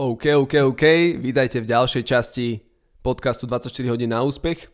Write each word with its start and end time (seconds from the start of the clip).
OK, 0.00 0.32
OK, 0.32 0.64
OK, 0.64 0.84
vítajte 1.20 1.60
v 1.60 1.68
ďalšej 1.76 2.04
časti 2.08 2.64
podcastu 3.04 3.44
24 3.44 3.84
hodín 3.92 4.16
na 4.16 4.24
úspech. 4.24 4.72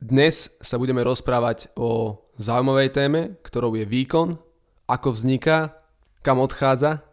Dnes 0.00 0.48
sa 0.64 0.80
budeme 0.80 1.04
rozprávať 1.04 1.68
o 1.76 2.16
zaujímavej 2.40 2.88
téme, 2.88 3.36
ktorou 3.44 3.76
je 3.76 3.84
výkon, 3.84 4.40
ako 4.88 5.12
vzniká, 5.12 5.76
kam 6.24 6.40
odchádza 6.40 7.04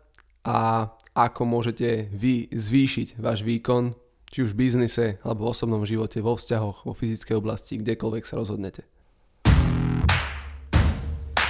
a 0.48 0.88
ako 1.12 1.44
môžete 1.44 2.08
vy 2.16 2.48
zvýšiť 2.48 3.20
váš 3.20 3.44
výkon, 3.44 3.92
či 4.32 4.48
už 4.48 4.56
v 4.56 4.64
biznise 4.64 5.20
alebo 5.28 5.44
v 5.44 5.52
osobnom 5.52 5.84
živote, 5.84 6.24
vo 6.24 6.40
vzťahoch, 6.40 6.88
vo 6.88 6.96
fyzickej 6.96 7.44
oblasti, 7.44 7.76
kdekoľvek 7.76 8.24
sa 8.24 8.40
rozhodnete. 8.40 8.88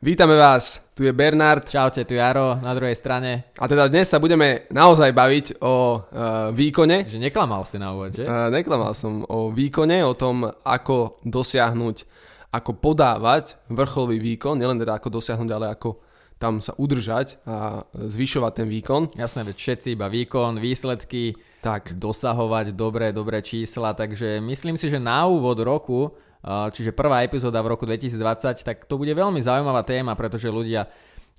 Vítame 0.00 0.32
vás, 0.32 0.80
tu 0.96 1.04
je 1.04 1.12
Bernard 1.12 1.68
Čaute, 1.68 2.08
tu 2.08 2.16
Jaro 2.16 2.56
na 2.64 2.72
druhej 2.72 2.96
strane. 2.96 3.52
a 3.60 3.68
teda 3.68 3.84
dnes 3.84 4.08
sa 4.08 4.16
budeme 4.16 4.64
naozaj 4.72 5.12
baviť 5.12 5.60
o 5.60 6.00
uh, 6.00 6.48
výkone. 6.56 7.04
Že 7.04 7.20
neklamal 7.20 7.68
si 7.68 7.76
na 7.76 7.92
úvod, 7.92 8.16
že? 8.16 8.24
Uh, 8.24 8.48
neklamal 8.48 8.96
som 8.96 9.28
o 9.28 9.52
výkone, 9.52 10.00
o 10.00 10.16
tom, 10.16 10.48
ako 10.64 11.20
dosiahnuť, 11.28 12.08
ako 12.48 12.70
podávať 12.80 13.60
vrcholový 13.68 14.24
výkon, 14.24 14.56
nielen 14.56 14.80
teda 14.80 14.96
ako 14.96 15.20
dosiahnuť, 15.20 15.50
ale 15.52 15.68
ako 15.68 16.00
tam 16.40 16.64
sa 16.64 16.72
udržať 16.80 17.36
a 17.44 17.84
zvyšovať 17.92 18.52
ten 18.56 18.72
výkon. 18.72 19.12
Jasné, 19.20 19.52
veď 19.52 19.56
všetci 19.60 20.00
iba 20.00 20.08
výkon, 20.08 20.56
výsledky, 20.64 21.36
Tak, 21.60 21.92
dosahovať 22.00 22.72
dobré, 22.72 23.12
dobré 23.12 23.44
čísla, 23.44 23.92
takže 23.92 24.40
myslím 24.40 24.80
si, 24.80 24.88
že 24.88 24.96
na 24.96 25.28
úvod 25.28 25.60
roku, 25.60 26.16
čiže 26.46 26.96
prvá 26.96 27.24
epizóda 27.24 27.60
v 27.60 27.76
roku 27.76 27.84
2020, 27.84 28.64
tak 28.64 28.88
to 28.88 28.94
bude 28.96 29.12
veľmi 29.12 29.40
zaujímavá 29.40 29.84
téma, 29.84 30.16
pretože 30.16 30.48
ľudia 30.48 30.88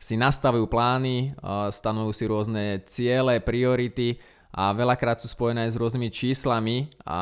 si 0.02 0.18
nastavujú 0.18 0.66
plány, 0.66 1.38
stanovujú 1.70 2.14
si 2.14 2.26
rôzne 2.26 2.64
ciele, 2.90 3.38
priority 3.38 4.18
a 4.52 4.74
veľakrát 4.76 5.22
sú 5.22 5.32
spojené 5.32 5.70
aj 5.70 5.78
s 5.78 5.80
rôznymi 5.80 6.10
číslami 6.12 6.92
a 7.08 7.20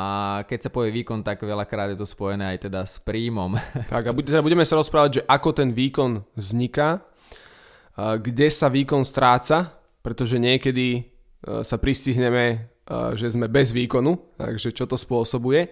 keď 0.48 0.58
sa 0.66 0.70
povie 0.72 0.90
výkon, 0.90 1.22
tak 1.22 1.44
veľakrát 1.44 1.94
je 1.94 2.00
to 2.00 2.08
spojené 2.08 2.56
aj 2.56 2.58
teda 2.66 2.82
s 2.82 2.98
príjmom. 2.98 3.54
tak 3.92 4.08
a 4.08 4.12
teda 4.16 4.42
budeme 4.42 4.66
sa 4.66 4.80
rozprávať, 4.80 5.10
že 5.20 5.26
ako 5.28 5.50
ten 5.54 5.70
výkon 5.70 6.24
vzniká, 6.34 7.04
kde 8.00 8.48
sa 8.50 8.72
výkon 8.72 9.04
stráca, 9.06 9.76
pretože 10.00 10.40
niekedy 10.40 11.04
uh, 11.04 11.60
sa 11.62 11.76
pristihneme, 11.76 12.66
uh, 12.88 13.12
že 13.14 13.30
sme 13.30 13.46
bez 13.46 13.76
výkonu, 13.76 14.16
takže 14.40 14.72
čo 14.72 14.88
to 14.88 14.96
spôsobuje. 14.96 15.68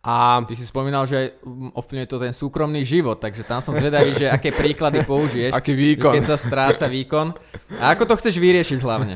A 0.00 0.40
Ty 0.48 0.56
si 0.56 0.64
spomínal, 0.64 1.04
že 1.04 1.36
mm, 1.44 1.76
ovplyvňuje 1.76 2.08
to 2.08 2.16
ten 2.16 2.32
súkromný 2.32 2.80
život, 2.88 3.20
takže 3.20 3.44
tam 3.44 3.60
som 3.60 3.76
zvedavý, 3.76 4.16
že 4.16 4.32
aké 4.32 4.48
príklady 4.48 5.04
použiješ. 5.04 5.52
Aký 5.52 5.76
výkon. 5.76 6.16
Keď 6.16 6.24
sa 6.24 6.40
stráca 6.40 6.88
výkon. 6.88 7.36
A 7.76 7.92
ako 7.92 8.08
to 8.08 8.14
chceš 8.16 8.40
vyriešiť 8.40 8.80
hlavne? 8.80 9.14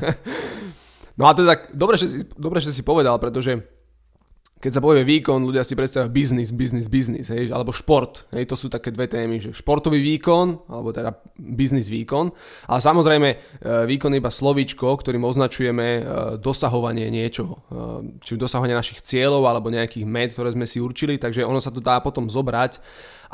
No 1.15 1.31
a 1.31 1.33
teda, 1.33 1.71
dobre, 1.71 1.95
že 1.95 2.07
si, 2.11 2.19
dobre, 2.35 2.59
že 2.59 2.75
si 2.75 2.83
povedal, 2.83 3.15
pretože 3.23 3.63
keď 4.65 4.81
sa 4.81 4.81
povie 4.81 5.05
výkon, 5.05 5.45
ľudia 5.45 5.61
si 5.61 5.77
predstavia 5.77 6.09
biznis, 6.09 6.49
biznis, 6.49 6.89
biznis, 6.89 7.29
hej, 7.29 7.53
alebo 7.53 7.69
šport. 7.69 8.25
Hej, 8.33 8.49
to 8.49 8.57
sú 8.57 8.73
také 8.73 8.89
dve 8.89 9.05
témy, 9.05 9.37
že 9.37 9.53
športový 9.53 10.01
výkon, 10.01 10.73
alebo 10.73 10.89
teda 10.89 11.21
biznis 11.37 11.93
výkon. 11.93 12.33
Ale 12.73 12.81
samozrejme, 12.81 13.29
e, 13.29 13.37
výkon 13.85 14.17
je 14.17 14.25
iba 14.25 14.33
slovíčko, 14.33 14.89
ktorým 14.89 15.21
označujeme 15.29 15.87
e, 16.01 16.03
dosahovanie 16.41 17.13
niečoho. 17.13 17.61
E, 17.61 18.17
Či 18.25 18.41
dosahovanie 18.41 18.73
našich 18.73 19.05
cieľov, 19.05 19.45
alebo 19.45 19.69
nejakých 19.69 20.09
med, 20.09 20.33
ktoré 20.33 20.57
sme 20.57 20.65
si 20.65 20.81
určili, 20.81 21.21
takže 21.21 21.45
ono 21.45 21.61
sa 21.61 21.69
to 21.69 21.85
dá 21.85 22.01
potom 22.01 22.33
zobrať 22.33 22.81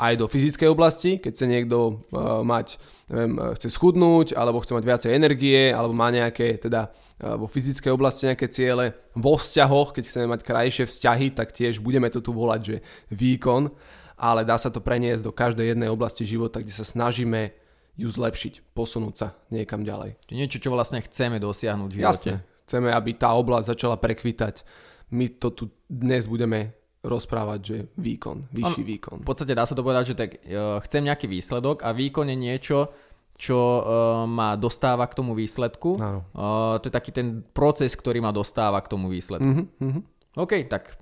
aj 0.03 0.19
do 0.19 0.27
fyzickej 0.27 0.67
oblasti, 0.67 1.15
keď 1.15 1.31
chce 1.31 1.45
niekto 1.45 2.01
mať, 2.41 2.81
neviem, 3.05 3.37
chce 3.53 3.69
schudnúť, 3.69 4.33
alebo 4.33 4.57
chce 4.57 4.73
mať 4.73 4.83
viacej 4.87 5.11
energie, 5.13 5.69
alebo 5.69 5.93
má 5.93 6.09
nejaké, 6.09 6.57
teda 6.57 6.89
vo 7.21 7.45
fyzickej 7.45 7.93
oblasti 7.93 8.25
nejaké 8.25 8.49
ciele. 8.49 8.97
Vo 9.13 9.37
vzťahoch, 9.37 9.93
keď 9.93 10.03
chceme 10.09 10.27
mať 10.33 10.41
krajšie 10.41 10.85
vzťahy, 10.89 11.37
tak 11.37 11.53
tiež 11.53 11.77
budeme 11.77 12.09
to 12.09 12.17
tu 12.17 12.33
volať, 12.33 12.61
že 12.65 12.77
výkon, 13.13 13.69
ale 14.17 14.41
dá 14.41 14.57
sa 14.57 14.73
to 14.73 14.81
preniesť 14.81 15.29
do 15.29 15.33
každej 15.33 15.73
jednej 15.73 15.89
oblasti 15.93 16.25
života, 16.25 16.61
kde 16.61 16.73
sa 16.73 16.85
snažíme 16.85 17.53
ju 17.93 18.09
zlepšiť, 18.09 18.73
posunúť 18.73 19.15
sa 19.17 19.27
niekam 19.53 19.85
ďalej. 19.85 20.17
Čiže 20.25 20.39
niečo, 20.39 20.57
čo 20.57 20.73
vlastne 20.73 21.03
chceme 21.05 21.37
dosiahnuť 21.37 21.89
v 21.93 21.97
živote. 22.01 22.09
Jasne, 22.09 22.35
chceme, 22.65 22.89
aby 22.89 23.11
tá 23.13 23.37
oblasť 23.37 23.77
začala 23.77 24.01
prekvitať. 24.01 24.65
My 25.13 25.29
to 25.29 25.53
tu 25.53 25.63
dnes 25.85 26.25
budeme 26.25 26.73
rozprávať, 27.01 27.59
že 27.61 27.77
výkon, 27.97 28.53
vyšší 28.53 28.83
výkon. 28.85 29.17
V 29.25 29.27
podstate 29.27 29.57
dá 29.57 29.65
sa 29.65 29.73
to 29.73 29.81
povedať, 29.81 30.13
že 30.13 30.15
tak 30.15 30.29
uh, 30.37 30.77
chcem 30.85 31.01
nejaký 31.09 31.25
výsledok 31.25 31.81
a 31.81 31.91
výkon 31.91 32.29
je 32.29 32.37
niečo, 32.37 32.93
čo 33.41 33.57
uh, 33.57 33.81
ma 34.29 34.53
dostáva 34.53 35.09
k 35.09 35.17
tomu 35.17 35.33
výsledku. 35.33 35.97
Áno. 35.97 36.21
Uh, 36.37 36.77
to 36.77 36.87
je 36.87 36.93
taký 36.93 37.09
ten 37.09 37.41
proces, 37.41 37.97
ktorý 37.97 38.21
ma 38.21 38.29
dostáva 38.29 38.77
k 38.85 38.91
tomu 38.93 39.09
výsledku. 39.09 39.49
Mhm, 39.49 39.63
mhm. 39.81 40.01
OK, 40.37 40.69
tak 40.69 40.93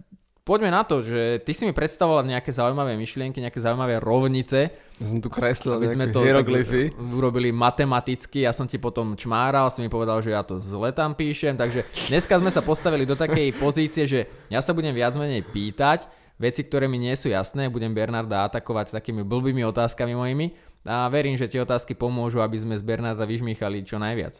poďme 0.47 0.73
na 0.73 0.81
to, 0.87 1.05
že 1.05 1.43
ty 1.45 1.51
si 1.53 1.67
mi 1.67 1.75
predstavoval 1.75 2.25
nejaké 2.25 2.49
zaujímavé 2.49 2.97
myšlienky, 2.97 3.37
nejaké 3.43 3.61
zaujímavé 3.61 4.01
rovnice, 4.01 4.73
Ja 4.97 5.05
som 5.05 5.21
tu 5.21 5.29
kreslil 5.29 5.77
aby 5.77 5.85
sme 5.93 6.09
to 6.09 6.25
hieroglyfy. 6.25 6.89
urobili 6.97 7.53
matematicky, 7.53 8.47
ja 8.47 8.55
som 8.55 8.65
ti 8.65 8.81
potom 8.81 9.13
čmáral, 9.13 9.69
si 9.69 9.85
mi 9.85 9.91
povedal, 9.91 10.23
že 10.25 10.33
ja 10.33 10.41
to 10.41 10.57
zle 10.57 10.89
tam 10.95 11.13
píšem, 11.13 11.53
takže 11.53 11.85
dneska 12.09 12.39
sme 12.41 12.49
sa 12.49 12.65
postavili 12.65 13.05
do 13.05 13.13
takej 13.13 13.53
pozície, 13.61 14.09
že 14.09 14.25
ja 14.49 14.63
sa 14.63 14.73
budem 14.73 14.95
viac 14.95 15.13
menej 15.13 15.45
pýtať, 15.45 16.09
veci, 16.39 16.63
ktoré 16.63 16.87
mi 16.87 16.97
nie 16.97 17.13
sú 17.13 17.29
jasné, 17.29 17.67
budem 17.67 17.91
Bernarda 17.91 18.47
atakovať 18.47 18.95
takými 18.95 19.27
blbými 19.27 19.61
otázkami 19.67 20.15
mojimi 20.15 20.55
a 20.87 21.11
verím, 21.11 21.35
že 21.35 21.51
tie 21.51 21.59
otázky 21.59 21.95
pomôžu, 21.95 22.39
aby 22.39 22.55
sme 22.55 22.79
z 22.79 22.83
Bernarda 22.83 23.27
vyžmýchali 23.27 23.83
čo 23.83 23.99
najviac. 23.99 24.39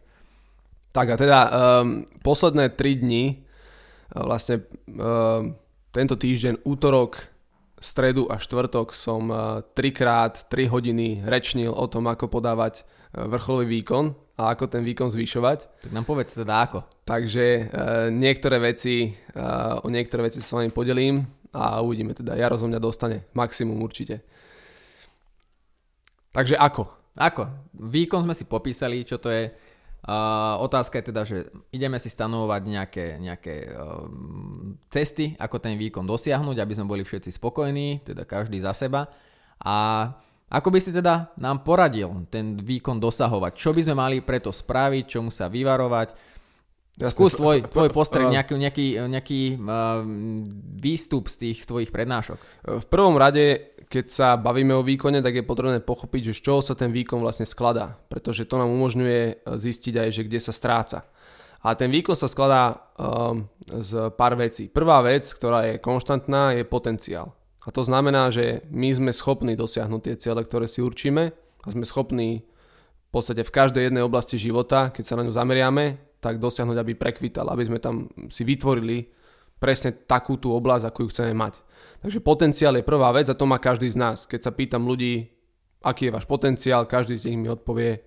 Tak 0.90 1.08
a 1.14 1.16
teda 1.20 1.40
um, 1.46 2.02
posledné 2.26 2.74
3 2.74 3.04
dni, 3.06 3.26
uh, 3.38 4.26
vlastne 4.26 4.66
um, 4.90 5.54
tento 5.94 6.16
týždeň, 6.18 6.66
útorok, 6.66 7.30
stredu 7.80 8.28
a 8.28 8.42
štvrtok 8.42 8.92
som 8.92 9.30
uh, 9.30 9.62
trikrát 9.76 10.50
3 10.50 10.68
hodiny 10.68 11.24
rečnil 11.24 11.72
o 11.72 11.86
tom, 11.86 12.10
ako 12.10 12.32
podávať 12.32 12.82
uh, 12.82 13.30
vrcholový 13.30 13.84
výkon 13.84 14.16
a 14.40 14.56
ako 14.56 14.72
ten 14.72 14.82
výkon 14.82 15.12
zvyšovať. 15.12 15.86
Tak 15.86 15.92
nám 15.94 16.08
povedz 16.08 16.34
teda 16.34 16.66
ako. 16.66 16.88
Takže 17.06 17.46
uh, 17.46 17.68
niektoré 18.10 18.58
veci, 18.58 19.14
uh, 19.36 19.84
o 19.86 19.88
niektoré 19.92 20.32
veci 20.32 20.42
sa 20.42 20.48
s 20.48 20.56
vami 20.58 20.72
podelím 20.74 21.22
a 21.54 21.84
uvidíme 21.86 22.18
teda. 22.18 22.34
Jaro 22.34 22.58
zo 22.58 22.66
mňa 22.66 22.80
dostane 22.82 23.30
maximum 23.38 23.78
určite. 23.78 24.26
Takže 26.30 26.56
ako? 26.56 26.88
Ako? 27.18 27.50
Výkon 27.76 28.24
sme 28.24 28.38
si 28.38 28.46
popísali, 28.46 29.04
čo 29.04 29.18
to 29.18 29.34
je. 29.34 29.52
Uh, 30.00 30.56
otázka 30.64 31.04
je 31.04 31.08
teda, 31.12 31.22
že 31.28 31.38
ideme 31.76 32.00
si 32.00 32.08
stanovovať 32.08 32.62
nejaké, 32.64 33.06
nejaké 33.20 33.56
um, 33.76 34.80
cesty, 34.88 35.36
ako 35.36 35.60
ten 35.60 35.76
výkon 35.76 36.08
dosiahnuť, 36.08 36.56
aby 36.56 36.74
sme 36.74 36.88
boli 36.88 37.04
všetci 37.04 37.36
spokojní, 37.36 38.08
teda 38.08 38.24
každý 38.24 38.64
za 38.64 38.72
seba. 38.72 39.12
A 39.60 40.08
ako 40.48 40.72
by 40.72 40.80
si 40.80 40.96
teda 40.96 41.36
nám 41.36 41.68
poradil 41.68 42.26
ten 42.32 42.56
výkon 42.58 42.98
dosahovať? 42.98 43.54
Čo 43.60 43.76
by 43.76 43.82
sme 43.86 43.96
mali 44.00 44.18
preto 44.24 44.56
spraviť, 44.56 45.04
čomu 45.20 45.30
sa 45.30 45.52
vyvarovať? 45.52 46.16
Jasné. 47.00 47.16
Skús 47.16 47.40
tvoj, 47.40 47.64
tvoj 47.64 47.96
postreh, 47.96 48.28
nejaký, 48.28 48.60
nejaký, 48.60 48.88
nejaký 49.07 49.42
uh, 49.56 50.04
výstup 50.84 51.31
z 51.31 51.36
tých 51.48 51.57
tvojich 51.63 51.96
prednášok. 51.96 52.36
V 52.84 52.86
prvom 52.92 53.16
rade, 53.16 53.72
keď 53.88 54.06
sa 54.12 54.28
bavíme 54.36 54.75
o 54.75 54.84
výkone, 54.84 55.24
tak 55.24 55.40
je 55.40 55.48
potrebné 55.48 55.80
pochopiť, 55.80 56.30
že 56.30 56.38
z 56.38 56.42
čoho 56.44 56.60
sa 56.60 56.75
ten 56.75 56.92
výkon 56.92 57.24
vlastne 57.24 57.48
skladá, 57.48 57.96
pretože 58.12 58.44
to 58.44 58.60
nám 58.60 58.68
umožňuje 58.68 59.48
zistiť 59.48 59.94
aj, 59.96 60.10
že 60.12 60.22
kde 60.28 60.40
sa 60.44 60.51
stráca. 60.51 61.07
A 61.63 61.72
ten 61.80 61.88
výkon 61.88 62.19
sa 62.19 62.28
skladá 62.28 62.84
um, 63.00 63.48
z 63.68 64.12
pár 64.19 64.36
vecí. 64.36 64.68
Prvá 64.68 65.00
vec, 65.00 65.24
ktorá 65.24 65.72
je 65.72 65.80
konštantná, 65.80 66.60
je 66.60 66.68
potenciál. 66.68 67.31
A 67.63 67.72
to 67.72 67.88
znamená, 67.88 68.28
že 68.28 68.68
my 68.75 68.92
sme 68.92 69.12
schopní 69.16 69.56
dosiahnuť 69.56 70.01
tie 70.04 70.16
ciele, 70.19 70.44
ktoré 70.44 70.68
si 70.68 70.84
určíme 70.84 71.31
a 71.63 71.68
sme 71.72 71.88
schopní 71.88 72.44
v 73.07 73.10
podstate 73.12 73.48
v 73.48 73.56
každej 73.56 73.84
jednej 73.88 74.04
oblasti 74.04 74.36
života, 74.36 74.92
keď 74.92 75.04
sa 75.04 75.16
na 75.16 75.24
ňu 75.24 75.34
zameriame, 75.34 76.09
tak 76.19 76.38
dosiahnuť, 76.39 76.77
aby 76.80 76.94
prekvital, 76.95 77.48
aby 77.51 77.63
sme 77.68 77.80
tam 77.80 78.12
si 78.27 78.44
vytvorili 78.44 79.07
presne 79.60 79.92
takú 79.92 80.39
tú 80.39 80.56
oblasť, 80.56 80.88
akú 80.88 81.07
ju 81.07 81.12
chceme 81.12 81.36
mať. 81.36 81.60
Takže 82.00 82.24
potenciál 82.24 82.80
je 82.80 82.83
prvá 82.83 83.12
vec 83.12 83.27
a 83.27 83.36
to 83.36 83.44
má 83.44 83.60
každý 83.60 83.92
z 83.92 84.00
nás. 84.00 84.24
Keď 84.24 84.39
sa 84.39 84.51
pýtam 84.56 84.88
ľudí, 84.88 85.27
aký 85.83 86.07
je 86.07 86.16
váš 86.16 86.24
potenciál, 86.27 86.88
každý 86.88 87.19
z 87.19 87.31
nich 87.31 87.39
mi 87.44 87.48
odpovie 87.51 88.04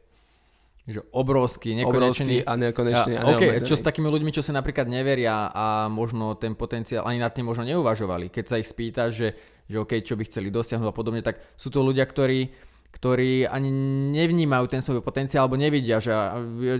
Že 0.82 1.06
obrovský, 1.14 1.78
nekonečný. 1.78 1.94
Obrovský 1.94 2.36
a 2.42 2.52
nekonečný. 2.58 3.14
A 3.14 3.22
OK, 3.36 3.42
čo 3.62 3.78
s 3.78 3.86
takými 3.86 4.10
ľuďmi, 4.10 4.34
čo 4.34 4.42
si 4.42 4.50
napríklad 4.50 4.90
neveria 4.90 5.46
a 5.52 5.86
možno 5.86 6.34
ten 6.34 6.58
potenciál 6.58 7.06
ani 7.06 7.22
nad 7.22 7.30
tým 7.30 7.46
možno 7.46 7.62
neuvažovali. 7.62 8.34
Keď 8.34 8.44
sa 8.48 8.58
ich 8.58 8.66
spýta, 8.66 9.12
že, 9.12 9.36
že 9.70 9.76
OK, 9.78 10.02
čo 10.02 10.18
by 10.18 10.26
chceli 10.26 10.50
dosiahnuť 10.50 10.88
a 10.90 10.94
podobne, 10.96 11.22
tak 11.22 11.38
sú 11.54 11.70
to 11.70 11.86
ľudia, 11.86 12.02
ktorí 12.02 12.50
ktorí 12.92 13.48
ani 13.48 13.72
nevnímajú 14.12 14.68
ten 14.68 14.84
svoj 14.84 15.00
potenciál 15.00 15.48
alebo 15.48 15.56
nevidia, 15.56 15.98
že 15.98 16.12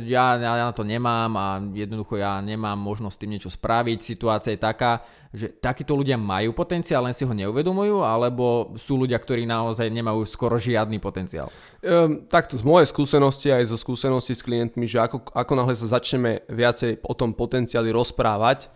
ja, 0.06 0.36
ja 0.36 0.68
na 0.68 0.74
to 0.76 0.84
nemám 0.84 1.32
a 1.34 1.58
jednoducho 1.58 2.20
ja 2.20 2.38
nemám 2.44 2.76
možnosť 2.76 3.14
s 3.16 3.20
tým 3.24 3.32
niečo 3.32 3.50
spraviť. 3.50 3.98
Situácia 4.04 4.52
je 4.52 4.60
taká, 4.60 5.02
že 5.32 5.48
takíto 5.48 5.96
ľudia 5.96 6.20
majú 6.20 6.52
potenciál, 6.52 7.08
len 7.08 7.16
si 7.16 7.24
ho 7.24 7.32
neuvedomujú, 7.32 8.04
alebo 8.04 8.76
sú 8.76 9.00
ľudia, 9.00 9.16
ktorí 9.16 9.48
naozaj 9.48 9.88
nemajú 9.88 10.28
skoro 10.28 10.60
žiadny 10.60 11.00
potenciál? 11.00 11.48
Um, 11.80 12.28
takto 12.28 12.60
z 12.60 12.62
mojej 12.62 12.86
skúsenosti 12.92 13.48
aj 13.48 13.72
zo 13.72 13.80
skúsenosti 13.80 14.36
s 14.36 14.44
klientmi, 14.44 14.84
že 14.84 15.00
ako, 15.00 15.32
ako 15.32 15.52
náhle 15.56 15.74
sa 15.74 15.96
začneme 15.96 16.44
viacej 16.52 17.00
o 17.08 17.16
tom 17.16 17.32
potenciáli 17.32 17.88
rozprávať, 17.88 18.68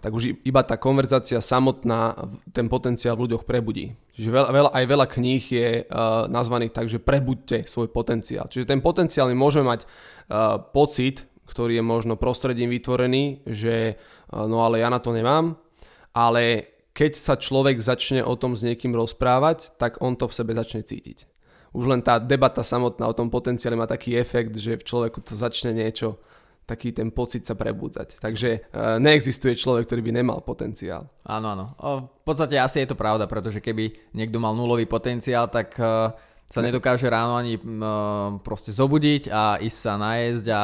tak 0.00 0.16
už 0.16 0.40
iba 0.44 0.64
tá 0.64 0.80
konverzácia 0.80 1.44
samotná 1.44 2.16
ten 2.56 2.72
potenciál 2.72 3.20
v 3.20 3.28
ľuďoch 3.28 3.44
prebudí. 3.44 3.92
Čiže 4.16 4.30
veľa, 4.32 4.48
veľa, 4.52 4.70
aj 4.72 4.84
veľa 4.88 5.06
kníh 5.06 5.44
je 5.44 5.68
uh, 5.84 6.24
nazvaných 6.28 6.72
tak, 6.72 6.88
že 6.88 7.00
prebuďte 7.00 7.68
svoj 7.68 7.92
potenciál. 7.92 8.48
Čiže 8.48 8.68
ten 8.68 8.80
potenciál 8.80 9.28
my 9.28 9.36
môžeme 9.36 9.68
mať 9.68 9.84
uh, 9.84 10.56
pocit, 10.60 11.28
ktorý 11.44 11.78
je 11.78 11.84
možno 11.84 12.16
prostredím 12.16 12.72
vytvorený, 12.72 13.44
že 13.44 13.96
uh, 13.96 14.48
no 14.48 14.64
ale 14.64 14.80
ja 14.80 14.88
na 14.88 14.98
to 14.98 15.12
nemám, 15.12 15.60
ale 16.16 16.76
keď 16.96 17.12
sa 17.16 17.34
človek 17.38 17.78
začne 17.78 18.24
o 18.24 18.34
tom 18.34 18.56
s 18.56 18.64
niekým 18.64 18.96
rozprávať, 18.96 19.76
tak 19.76 20.00
on 20.04 20.16
to 20.16 20.26
v 20.26 20.36
sebe 20.36 20.52
začne 20.56 20.84
cítiť. 20.84 21.28
Už 21.70 21.86
len 21.86 22.02
tá 22.02 22.18
debata 22.18 22.66
samotná 22.66 23.06
o 23.06 23.14
tom 23.14 23.30
potenciále 23.30 23.78
má 23.78 23.86
taký 23.86 24.18
efekt, 24.18 24.58
že 24.58 24.74
v 24.74 24.82
človeku 24.82 25.22
to 25.22 25.38
začne 25.38 25.70
niečo 25.70 26.18
taký 26.70 26.94
ten 26.94 27.10
pocit 27.10 27.42
sa 27.42 27.58
prebudzať. 27.58 28.22
Takže 28.22 28.70
uh, 28.70 29.02
neexistuje 29.02 29.58
človek, 29.58 29.90
ktorý 29.90 30.06
by 30.06 30.12
nemal 30.22 30.38
potenciál. 30.46 31.10
Áno, 31.26 31.58
áno. 31.58 31.64
O, 31.82 32.06
v 32.06 32.24
podstate 32.24 32.54
asi 32.54 32.86
je 32.86 32.94
to 32.94 32.96
pravda, 32.96 33.26
pretože 33.26 33.58
keby 33.58 34.14
niekto 34.14 34.38
mal 34.38 34.54
nulový 34.54 34.86
potenciál, 34.86 35.50
tak 35.50 35.74
uh, 35.82 36.14
sa 36.46 36.60
nedokáže 36.62 37.10
ráno 37.10 37.34
ani 37.34 37.58
uh, 37.58 38.38
proste 38.46 38.70
zobudiť 38.70 39.26
a 39.34 39.58
ísť 39.58 39.78
sa 39.78 39.94
najesť 39.98 40.46
a 40.54 40.62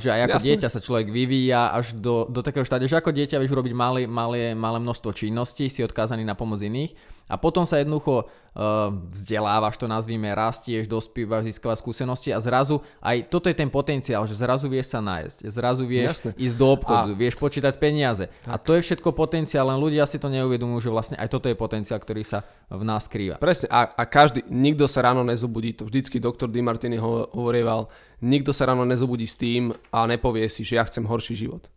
že 0.00 0.10
aj 0.10 0.20
ako 0.26 0.38
Jasne. 0.40 0.48
dieťa 0.50 0.68
sa 0.72 0.80
človek 0.82 1.06
vyvíja 1.14 1.70
až 1.70 1.94
do, 1.94 2.26
do 2.26 2.42
takého 2.42 2.66
štádia, 2.66 2.90
že 2.90 2.98
ako 2.98 3.14
dieťa 3.14 3.38
vieš 3.38 3.54
urobiť 3.54 3.70
malé, 3.76 4.02
malé, 4.08 4.50
malé 4.56 4.82
množstvo 4.82 5.14
činností, 5.14 5.70
si 5.70 5.84
odkázaný 5.86 6.26
na 6.26 6.34
pomoc 6.34 6.58
iných 6.58 6.96
a 7.30 7.38
potom 7.38 7.62
sa 7.62 7.78
jednoducho 7.78 8.26
uh, 8.26 8.90
vzdelávaš, 9.14 9.78
to 9.78 9.86
nazvime, 9.86 10.26
rastieš, 10.34 10.90
dospívaš, 10.90 11.46
získavaš 11.46 11.78
skúsenosti 11.78 12.34
a 12.34 12.42
zrazu 12.42 12.82
aj 12.98 13.30
toto 13.30 13.46
je 13.46 13.54
ten 13.54 13.70
potenciál, 13.70 14.26
že 14.26 14.34
zrazu 14.34 14.66
vieš 14.66 14.90
sa 14.90 14.98
nájsť, 14.98 15.46
zrazu 15.46 15.86
vieš 15.86 16.26
Jasne. 16.26 16.30
ísť 16.34 16.56
do 16.58 16.66
obchodu, 16.74 17.14
a... 17.14 17.18
vieš 17.18 17.38
počítať 17.38 17.78
peniaze 17.78 18.26
tak. 18.42 18.50
a 18.50 18.54
to 18.58 18.74
je 18.74 18.82
všetko 18.82 19.14
potenciál, 19.14 19.70
len 19.70 19.78
ľudia 19.78 20.02
si 20.10 20.18
to 20.18 20.26
neuvedomujú, 20.26 20.90
že 20.90 20.90
vlastne 20.90 21.16
aj 21.22 21.30
toto 21.30 21.46
je 21.46 21.54
potenciál, 21.54 22.02
ktorý 22.02 22.26
sa 22.26 22.42
v 22.66 22.82
nás 22.82 23.06
skrýva. 23.06 23.38
Presne 23.38 23.70
a, 23.70 23.86
a 23.86 24.02
každý, 24.02 24.42
nikto 24.50 24.90
sa 24.90 25.06
ráno 25.06 25.22
nezobudí, 25.22 25.78
to 25.78 25.86
vždycky 25.86 26.18
doktor 26.18 26.50
Di 26.50 26.58
Martini 26.58 26.98
hovorieval, 26.98 27.86
nikto 28.18 28.50
sa 28.50 28.66
ráno 28.66 28.82
nezobudí 28.82 29.30
s 29.30 29.38
tým 29.38 29.70
a 29.94 30.10
nepovie 30.10 30.50
si, 30.50 30.66
že 30.66 30.76
ja 30.76 30.84
chcem 30.84 31.06
horší 31.06 31.38
život. 31.38 31.70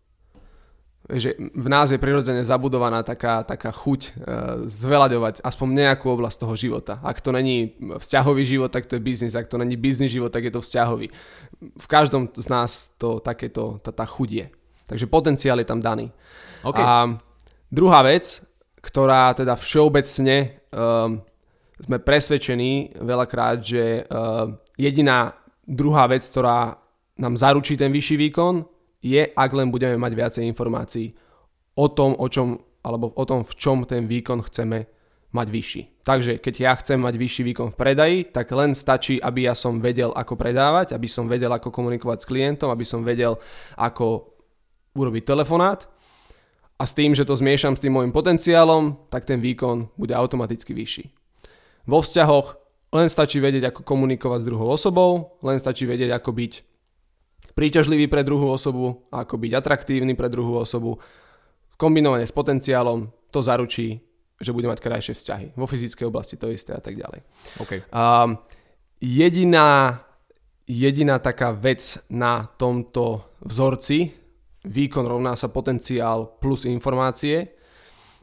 Že 1.03 1.35
v 1.51 1.67
nás 1.67 1.91
je 1.91 2.00
prirodzene 2.00 2.47
zabudovaná 2.47 3.03
taká, 3.03 3.44
taká 3.44 3.75
chuť 3.75 4.01
e, 4.07 4.11
zveľaďovať 4.71 5.44
aspoň 5.44 5.67
nejakú 5.83 6.07
oblasť 6.07 6.47
toho 6.47 6.55
života. 6.55 7.03
Ak 7.03 7.19
to 7.19 7.35
není 7.35 7.75
vzťahový 7.79 8.44
život, 8.47 8.71
tak 8.71 8.88
to 8.88 8.95
je 8.95 9.03
biznis. 9.03 9.35
Ak 9.35 9.51
to 9.51 9.59
není 9.59 9.75
biznis 9.75 10.15
život, 10.15 10.31
tak 10.31 10.47
je 10.47 10.53
to 10.55 10.63
vzťahový. 10.63 11.11
V 11.75 11.88
každom 11.91 12.31
z 12.31 12.47
nás 12.47 12.95
to 12.95 13.19
takéto, 13.19 13.83
tá, 13.83 13.91
tá 13.91 14.07
chuť 14.07 14.29
je. 14.31 14.47
Takže 14.88 15.11
potenciál 15.11 15.59
je 15.59 15.67
tam 15.67 15.83
daný. 15.83 16.07
Okay. 16.63 16.79
A 16.79 17.19
druhá 17.67 18.00
vec, 18.07 18.39
ktorá 18.79 19.35
teda 19.35 19.59
všeobecne 19.59 20.63
um, 20.71 21.19
sme 21.83 21.97
presvedčení 22.00 22.95
veľakrát, 22.95 23.59
že 23.59 24.07
uh, 24.07 24.55
jediná 24.79 25.35
Druhá 25.63 26.11
vec, 26.11 26.27
ktorá 26.27 26.75
nám 27.15 27.39
zaručí 27.39 27.79
ten 27.79 27.88
vyšší 27.88 28.19
výkon, 28.27 28.67
je, 29.03 29.27
ak 29.35 29.51
len 29.51 29.67
budeme 29.67 30.00
mať 30.00 30.13
viacej 30.15 30.44
informácií 30.47 31.11
o 31.75 31.91
tom, 31.91 32.15
o 32.15 32.27
čom, 32.31 32.55
alebo 32.81 33.11
o 33.11 33.23
tom, 33.27 33.44
v 33.44 33.53
čom 33.59 33.83
ten 33.83 34.07
výkon 34.07 34.39
chceme 34.47 34.88
mať 35.33 35.47
vyšší. 35.50 35.81
Takže 36.05 36.38
keď 36.39 36.53
ja 36.61 36.73
chcem 36.77 37.01
mať 37.01 37.17
vyšší 37.17 37.41
výkon 37.51 37.73
v 37.73 37.79
predaji, 37.79 38.17
tak 38.29 38.53
len 38.53 38.77
stačí, 38.77 39.17
aby 39.17 39.50
ja 39.50 39.57
som 39.57 39.81
vedel, 39.81 40.13
ako 40.13 40.38
predávať, 40.38 40.94
aby 40.94 41.09
som 41.09 41.25
vedel, 41.25 41.50
ako 41.50 41.73
komunikovať 41.73 42.23
s 42.23 42.29
klientom, 42.29 42.69
aby 42.69 42.85
som 42.85 43.01
vedel, 43.01 43.41
ako 43.75 44.29
urobiť 44.94 45.23
telefonát 45.25 45.89
a 46.77 46.83
s 46.85 46.94
tým, 46.94 47.17
že 47.17 47.25
to 47.25 47.33
zmiešam 47.33 47.73
s 47.73 47.81
tým 47.81 47.97
môjim 47.97 48.13
potenciálom, 48.13 49.09
tak 49.09 49.25
ten 49.25 49.41
výkon 49.41 49.89
bude 49.97 50.13
automaticky 50.13 50.77
vyšší. 50.77 51.09
Vo 51.89 52.05
vzťahoch 52.05 52.61
len 52.94 53.09
stačí 53.09 53.41
vedieť, 53.41 53.73
ako 53.73 53.81
komunikovať 53.81 54.45
s 54.45 54.47
druhou 54.53 54.69
osobou, 54.69 55.41
len 55.41 55.57
stačí 55.57 55.89
vedieť, 55.89 56.13
ako 56.13 56.29
byť 56.29 56.53
príťažlivý 57.53 58.09
pre 58.09 58.25
druhú 58.25 58.50
osobu, 58.50 59.07
ako 59.13 59.38
byť 59.38 59.51
atraktívny 59.53 60.13
pre 60.17 60.29
druhú 60.29 60.59
osobu. 60.59 60.97
Kombinovanie 61.77 62.27
s 62.27 62.35
potenciálom 62.35 63.09
to 63.33 63.39
zaručí, 63.41 64.01
že 64.38 64.53
bude 64.53 64.69
mať 64.69 64.81
krajšie 64.81 65.13
vzťahy. 65.13 65.47
Vo 65.57 65.69
fyzickej 65.69 66.05
oblasti 66.09 66.35
to 66.38 66.51
isté 66.51 66.73
a 66.73 66.81
tak 66.81 66.97
ďalej. 66.97 67.19
Okay. 67.61 67.79
Um, 67.89 68.38
jediná, 69.01 70.01
jediná 70.69 71.17
taká 71.17 71.53
vec 71.53 71.97
na 72.09 72.45
tomto 72.57 73.38
vzorci, 73.41 74.13
výkon 74.63 75.05
rovná 75.05 75.33
sa 75.33 75.50
potenciál 75.50 76.38
plus 76.39 76.65
informácie, 76.65 77.55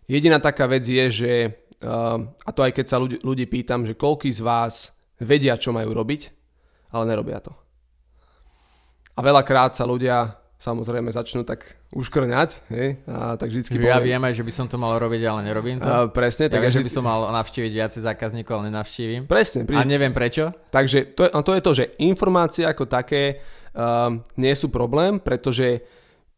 jediná 0.06 0.38
taká 0.38 0.70
vec 0.70 0.84
je, 0.86 1.06
že 1.10 1.32
Ehm, 1.80 2.36
a 2.44 2.50
to 2.52 2.60
aj 2.60 2.76
keď 2.76 2.86
sa 2.86 3.00
ľudí, 3.00 3.16
ľudí 3.24 3.48
pýtam, 3.48 3.88
že 3.88 3.96
koľký 3.96 4.28
z 4.28 4.44
vás 4.44 4.92
vedia, 5.16 5.56
čo 5.56 5.72
majú 5.72 5.96
robiť, 5.96 6.28
ale 6.92 7.08
nerobia 7.08 7.40
to. 7.40 7.56
A 9.20 9.24
veľakrát 9.24 9.76
sa 9.76 9.84
ľudia 9.84 10.40
samozrejme 10.56 11.12
začnú 11.12 11.44
tak 11.44 11.76
uškrňať, 11.92 12.50
hej, 12.72 13.00
a 13.08 13.36
tak 13.36 13.48
vždycky 13.48 13.80
Ja 13.80 13.96
poviem, 14.00 14.12
viem 14.12 14.22
aj, 14.28 14.34
že 14.36 14.44
by 14.44 14.52
som 14.52 14.66
to 14.68 14.76
mal 14.76 14.96
robiť, 14.96 15.20
ale 15.24 15.40
nerobím 15.44 15.80
to. 15.80 15.88
A, 15.88 16.08
presne. 16.08 16.48
Ja 16.48 16.56
tak, 16.56 16.68
viem, 16.68 16.76
že 16.76 16.84
by 16.84 16.92
som 16.92 17.04
mal 17.04 17.20
navštíviť 17.32 17.72
viacej 17.72 18.00
zákazníkov, 18.04 18.52
ale 18.60 18.64
nenavštívim. 18.68 19.24
Presne. 19.24 19.64
Pri... 19.64 19.76
A 19.76 19.88
neviem 19.88 20.12
prečo. 20.12 20.52
Takže 20.68 21.16
to, 21.16 21.32
to 21.32 21.52
je 21.56 21.62
to, 21.64 21.72
že 21.72 21.84
informácie 22.04 22.64
ako 22.68 22.84
také 22.88 23.40
um, 23.72 24.20
nie 24.36 24.52
sú 24.52 24.68
problém, 24.68 25.16
pretože 25.16 25.80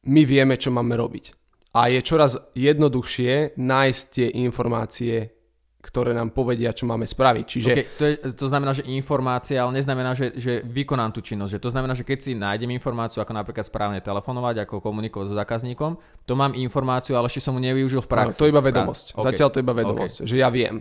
my 0.07 0.23
vieme, 0.23 0.55
čo 0.55 0.71
máme 0.71 0.95
robiť 0.95 1.43
a 1.73 1.89
je 1.89 2.01
čoraz 2.05 2.37
jednoduchšie 2.53 3.57
nájsť 3.57 4.03
tie 4.13 4.29
informácie, 4.45 5.33
ktoré 5.83 6.15
nám 6.15 6.31
povedia, 6.31 6.71
čo 6.71 6.87
máme 6.87 7.03
spraviť. 7.11 7.45
Čiže... 7.45 7.71
Okay, 7.75 7.87
to, 7.99 8.05
je, 8.07 8.15
to 8.39 8.47
znamená, 8.47 8.71
že 8.71 8.87
informácia, 8.87 9.59
ale 9.59 9.83
neznamená, 9.83 10.15
že, 10.15 10.31
že 10.39 10.63
vykonám 10.63 11.11
tú 11.11 11.19
činnosť. 11.27 11.59
Že 11.59 11.61
to 11.61 11.71
znamená, 11.75 11.93
že 11.99 12.07
keď 12.07 12.19
si 12.23 12.33
nájdem 12.39 12.71
informáciu, 12.71 13.19
ako 13.19 13.35
napríklad 13.35 13.67
správne 13.67 13.99
telefonovať, 13.99 14.63
ako 14.63 14.79
komunikovať 14.79 15.35
s 15.35 15.39
zákazníkom, 15.43 15.99
to 16.23 16.39
mám 16.39 16.55
informáciu, 16.55 17.19
ale 17.19 17.27
ešte 17.27 17.43
som 17.43 17.59
mu 17.59 17.61
nevyužil 17.61 17.99
v 17.99 18.09
praxi. 18.09 18.39
No, 18.39 18.41
to 18.41 18.47
je 18.47 18.55
iba 18.55 18.63
vedomosť. 18.63 19.07
Okay. 19.19 19.27
Zatiaľ 19.35 19.49
to 19.51 19.59
je 19.59 19.65
iba 19.67 19.75
vedomosť, 19.75 20.17
okay. 20.23 20.29
že 20.31 20.37
ja 20.39 20.49
viem. 20.55 20.75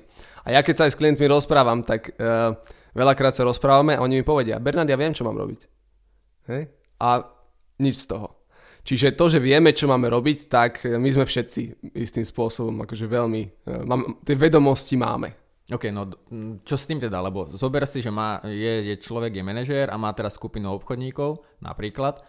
A 0.45 0.47
ja 0.53 0.61
keď 0.61 0.75
sa 0.77 0.83
aj 0.85 0.93
s 0.93 0.99
klientmi 1.01 1.25
rozprávam, 1.25 1.81
tak 1.81 2.13
uh, 2.21 2.53
veľakrát 2.93 3.33
sa 3.33 3.41
rozprávame 3.41 3.97
a 3.97 4.05
oni 4.05 4.21
mi 4.21 4.25
povedia, 4.25 4.61
Bernard, 4.61 4.85
ja 4.85 5.01
viem, 5.01 5.17
čo 5.17 5.25
mám 5.25 5.33
robiť. 5.33 5.65
Hej? 6.45 6.69
A 7.01 7.25
nič 7.81 8.05
z 8.05 8.13
toho. 8.13 8.40
Čiže 8.81 9.13
to, 9.13 9.29
že 9.29 9.37
vieme, 9.37 9.69
čo 9.77 9.85
máme 9.85 10.09
robiť, 10.09 10.49
tak 10.49 10.89
my 10.89 11.09
sme 11.13 11.25
všetci 11.29 11.93
istým 11.93 12.25
spôsobom 12.25 12.81
akože 12.81 13.05
veľmi, 13.05 13.41
e, 13.45 13.49
mám, 13.85 14.25
tie 14.25 14.33
vedomosti 14.33 14.97
máme. 14.97 15.37
OK, 15.71 15.87
no 15.93 16.09
čo 16.67 16.75
s 16.75 16.89
tým 16.89 16.99
teda, 16.99 17.21
lebo 17.21 17.47
zober 17.55 17.85
si, 17.87 18.01
že 18.03 18.11
má, 18.11 18.41
je, 18.43 18.91
je 18.91 18.95
človek, 18.99 19.37
je 19.37 19.45
manažér 19.45 19.87
a 19.93 19.95
má 19.95 20.11
teraz 20.11 20.35
skupinu 20.35 20.73
obchodníkov 20.75 21.45
napríklad 21.63 22.19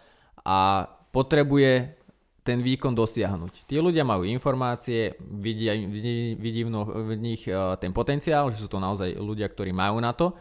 a 0.45 0.87
potrebuje 1.11 1.99
ten 2.43 2.59
výkon 2.59 2.93
dosiahnuť. 2.93 3.67
Tí 3.67 3.79
ľudia 3.79 4.03
majú 4.03 4.27
informácie, 4.27 5.15
vidí, 5.19 5.67
vidí, 5.87 6.35
vidí 6.35 6.61
v 6.67 7.11
nich 7.17 7.49
e, 7.49 7.55
ten 7.81 7.89
potenciál, 7.91 8.53
že 8.53 8.61
sú 8.61 8.69
to 8.69 8.77
naozaj 8.77 9.09
ľudia, 9.15 9.49
ktorí 9.49 9.73
majú 9.73 9.97
na 9.97 10.13
to 10.13 10.37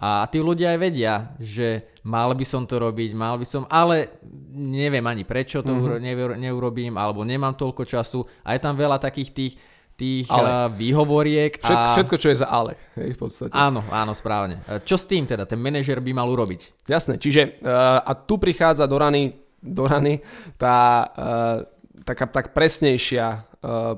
a 0.00 0.24
tí 0.32 0.40
ľudia 0.40 0.72
aj 0.72 0.78
vedia, 0.80 1.36
že 1.36 2.00
mal 2.08 2.32
by 2.32 2.44
som 2.48 2.64
to 2.64 2.80
robiť, 2.80 3.12
mal 3.12 3.36
by 3.36 3.44
som, 3.44 3.68
ale 3.68 4.16
neviem 4.56 5.04
ani 5.04 5.28
prečo 5.28 5.60
to 5.60 5.76
mm-hmm. 5.76 6.40
neurobím, 6.40 6.96
alebo 6.96 7.20
nemám 7.20 7.52
toľko 7.52 7.84
času. 7.84 8.24
A 8.40 8.56
je 8.56 8.64
tam 8.64 8.72
veľa 8.80 8.96
takých 8.96 9.30
tých, 9.36 9.54
tých 10.00 10.26
ale. 10.32 10.72
výhovoriek. 10.72 11.60
Všetko, 11.60 11.84
a... 11.84 11.94
všetko, 12.00 12.16
čo 12.16 12.28
je 12.32 12.36
za 12.40 12.48
ale, 12.48 12.80
hej, 12.96 13.12
v 13.12 13.18
podstate. 13.20 13.52
Áno, 13.52 13.84
áno, 13.92 14.16
správne. 14.16 14.64
Čo 14.88 14.96
s 14.96 15.04
tým 15.04 15.28
teda 15.28 15.44
ten 15.44 15.60
manažer 15.60 16.00
by 16.00 16.16
mal 16.16 16.32
urobiť? 16.32 16.88
Jasné, 16.88 17.20
čiže 17.20 17.60
uh, 17.60 18.00
a 18.00 18.16
tu 18.16 18.40
prichádza 18.40 18.88
do 18.88 18.96
rany, 18.96 19.36
do 19.60 19.84
rany 19.84 20.24
tá 20.56 21.04
uh, 21.12 21.60
taká 22.08 22.24
tak 22.24 22.56
presnejšia 22.56 23.49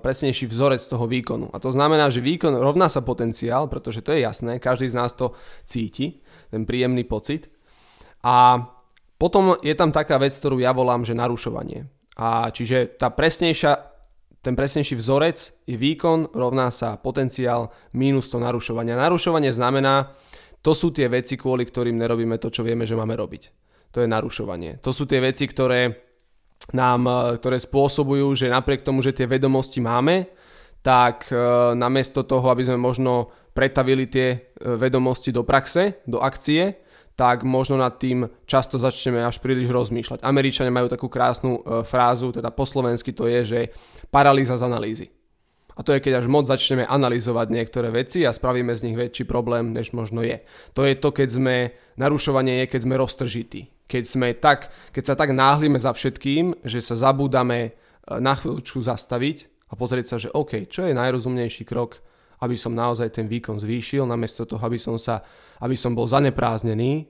presnejší 0.02 0.50
vzorec 0.50 0.82
toho 0.82 1.06
výkonu. 1.06 1.50
A 1.54 1.62
to 1.62 1.70
znamená, 1.70 2.10
že 2.10 2.18
výkon 2.18 2.58
rovná 2.58 2.90
sa 2.90 3.02
potenciál, 3.02 3.70
pretože 3.70 4.02
to 4.02 4.10
je 4.10 4.26
jasné, 4.26 4.58
každý 4.58 4.90
z 4.90 4.98
nás 4.98 5.14
to 5.14 5.38
cíti, 5.66 6.18
ten 6.50 6.66
príjemný 6.66 7.06
pocit. 7.06 7.46
A 8.26 8.66
Potom 9.22 9.54
je 9.62 9.70
tam 9.78 9.94
taká 9.94 10.18
vec, 10.18 10.34
ktorú 10.34 10.58
ja 10.58 10.74
volám, 10.74 11.06
že 11.06 11.14
narušovanie. 11.14 11.86
A 12.18 12.50
čiže 12.50 12.98
tá 12.98 13.06
presnejšia, 13.14 13.78
ten 14.42 14.58
presnejší 14.58 14.98
vzorec 14.98 15.38
je 15.62 15.78
výkon 15.78 16.34
rovná 16.34 16.74
sa 16.74 16.98
potenciál 16.98 17.70
mínus 17.94 18.34
to 18.34 18.42
narušovanie. 18.42 18.98
Narušovanie 18.98 19.54
znamená, 19.54 20.10
to 20.58 20.74
sú 20.74 20.90
tie 20.90 21.06
veci, 21.06 21.38
kvôli 21.38 21.62
ktorým 21.62 22.02
nerobíme 22.02 22.34
to, 22.42 22.50
čo 22.50 22.66
vieme, 22.66 22.82
že 22.82 22.98
máme 22.98 23.14
robiť. 23.14 23.42
To 23.94 24.02
je 24.02 24.10
narušovanie. 24.10 24.82
To 24.82 24.90
sú 24.90 25.06
tie 25.06 25.22
veci, 25.22 25.46
ktoré 25.46 26.02
nám, 26.70 27.00
e, 27.06 27.12
ktoré 27.42 27.58
spôsobujú, 27.58 28.38
že 28.38 28.46
napriek 28.46 28.86
tomu, 28.86 29.02
že 29.02 29.10
tie 29.10 29.26
vedomosti 29.26 29.82
máme, 29.82 30.30
tak 30.86 31.26
e, 31.30 31.34
namiesto 31.74 32.22
toho, 32.22 32.46
aby 32.54 32.62
sme 32.62 32.78
možno 32.78 33.34
pretavili 33.50 34.06
tie 34.06 34.28
e, 34.30 34.38
vedomosti 34.78 35.34
do 35.34 35.42
praxe, 35.42 36.06
do 36.06 36.22
akcie, 36.22 36.78
tak 37.12 37.44
možno 37.44 37.76
nad 37.76 38.00
tým 38.00 38.24
často 38.48 38.80
začneme 38.80 39.20
až 39.20 39.36
príliš 39.42 39.68
rozmýšľať. 39.68 40.24
Američania 40.24 40.72
majú 40.72 40.88
takú 40.88 41.12
krásnu 41.12 41.60
frázu, 41.84 42.32
teda 42.32 42.48
po 42.48 42.64
slovensky 42.64 43.12
to 43.12 43.28
je, 43.28 43.40
že 43.44 43.60
paralýza 44.08 44.56
z 44.56 44.64
analýzy. 44.64 45.06
A 45.76 45.80
to 45.80 45.92
je, 45.96 46.04
keď 46.04 46.24
až 46.24 46.26
moc 46.28 46.44
začneme 46.44 46.84
analyzovať 46.84 47.46
niektoré 47.48 47.88
veci 47.88 48.24
a 48.28 48.32
spravíme 48.32 48.76
z 48.76 48.84
nich 48.88 48.96
väčší 48.96 49.24
problém, 49.24 49.72
než 49.72 49.96
možno 49.96 50.20
je. 50.20 50.44
To 50.76 50.84
je 50.84 50.96
to, 50.96 51.12
keď 51.12 51.28
sme, 51.32 51.56
narušovanie 51.96 52.64
je, 52.64 52.66
keď 52.76 52.80
sme 52.84 53.00
roztržití. 53.00 53.60
Keď, 53.92 54.04
sme 54.08 54.32
tak, 54.32 54.72
keď 54.96 55.12
sa 55.12 55.14
tak 55.14 55.36
náhlime 55.36 55.76
za 55.76 55.92
všetkým, 55.92 56.64
že 56.64 56.80
sa 56.80 56.96
zabúdame 56.96 57.60
e, 57.60 57.70
na 58.24 58.32
chvíľučku 58.32 58.80
zastaviť 58.80 59.68
a 59.68 59.76
pozrieť 59.76 60.06
sa, 60.08 60.16
že 60.16 60.32
OK, 60.32 60.64
čo 60.72 60.88
je 60.88 60.96
najrozumnejší 60.96 61.68
krok, 61.68 62.00
aby 62.40 62.56
som 62.56 62.72
naozaj 62.72 63.12
ten 63.12 63.28
výkon 63.28 63.60
zvýšil, 63.60 64.08
namiesto 64.08 64.48
toho, 64.48 64.64
aby 64.64 64.80
som, 64.80 64.96
sa, 64.96 65.20
aby 65.60 65.76
som 65.76 65.92
bol 65.92 66.08
zanepráznený, 66.08 67.04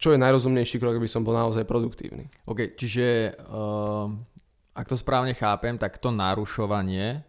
čo 0.00 0.16
je 0.16 0.18
najrozumnejší 0.18 0.80
krok, 0.80 0.96
aby 0.96 1.10
som 1.10 1.20
bol 1.20 1.36
naozaj 1.36 1.68
produktívny. 1.68 2.30
OK, 2.48 2.74
čiže 2.78 3.36
uh, 3.50 4.06
ak 4.74 4.86
to 4.86 4.94
správne 4.94 5.34
chápem, 5.34 5.74
tak 5.74 5.98
to 5.98 6.14
narušovanie, 6.14 7.27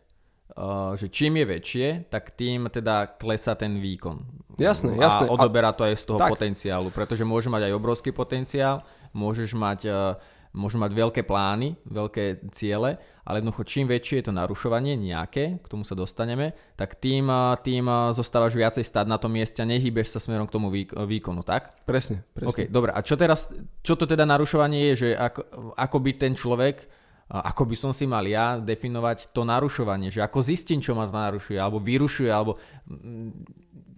že 0.97 1.07
čím 1.13 1.39
je 1.39 1.45
väčšie, 1.45 1.87
tak 2.09 2.33
tým 2.33 2.67
teda 2.73 3.19
klesa 3.19 3.53
ten 3.53 3.77
výkon. 3.77 4.19
Jasné, 4.59 4.97
jasné. 4.99 5.29
A 5.29 5.31
odoberá 5.31 5.71
to 5.71 5.87
aj 5.87 5.95
z 5.95 6.05
toho 6.09 6.19
tak. 6.19 6.35
potenciálu, 6.35 6.91
pretože 6.91 7.23
môže 7.23 7.47
mať 7.47 7.71
aj 7.71 7.73
obrovský 7.79 8.11
potenciál, 8.11 8.83
môžeš 9.15 9.55
mať, 9.55 9.79
uh, 9.87 10.19
môžeš 10.51 10.83
mať 10.83 10.91
veľké 10.91 11.21
plány, 11.23 11.79
veľké 11.87 12.51
ciele, 12.51 12.99
ale 13.23 13.39
jednoducho 13.39 13.63
čím 13.63 13.85
väčšie 13.87 14.19
je 14.19 14.25
to 14.27 14.33
narušovanie 14.33 14.97
nejaké, 14.97 15.61
k 15.61 15.67
tomu 15.69 15.85
sa 15.85 15.93
dostaneme, 15.93 16.57
tak 16.73 16.97
tým, 16.97 17.29
tým 17.61 17.85
zostávaš 18.11 18.57
viacej 18.57 18.81
stať 18.81 19.05
na 19.05 19.21
tom 19.21 19.31
mieste 19.31 19.61
a 19.61 19.69
nehýbeš 19.69 20.17
sa 20.17 20.19
smerom 20.19 20.49
k 20.49 20.55
tomu 20.57 20.73
výkonu, 20.73 21.45
tak? 21.45 21.77
Presne, 21.85 22.25
presne. 22.33 22.49
OK, 22.49 22.59
dobre. 22.73 22.89
A 22.89 22.99
čo 23.05 23.15
teraz, 23.15 23.47
čo 23.85 23.93
to 23.95 24.09
teda 24.09 24.25
narušovanie 24.25 24.91
je, 24.91 24.93
že 24.97 25.09
ako, 25.13 25.71
ako 25.77 25.97
by 26.01 26.11
ten 26.17 26.33
človek, 26.33 26.98
ako 27.29 27.69
by 27.69 27.75
som 27.77 27.91
si 27.93 28.09
mal 28.09 28.25
ja 28.25 28.57
definovať 28.57 29.29
to 29.29 29.45
narušovanie, 29.45 30.09
že 30.09 30.25
ako 30.25 30.41
zistím, 30.41 30.81
čo 30.81 30.97
ma 30.97 31.05
to 31.05 31.13
narušuje, 31.13 31.61
alebo 31.61 31.77
vyrušuje, 31.77 32.29
alebo 32.33 32.57
mm, 32.89 33.29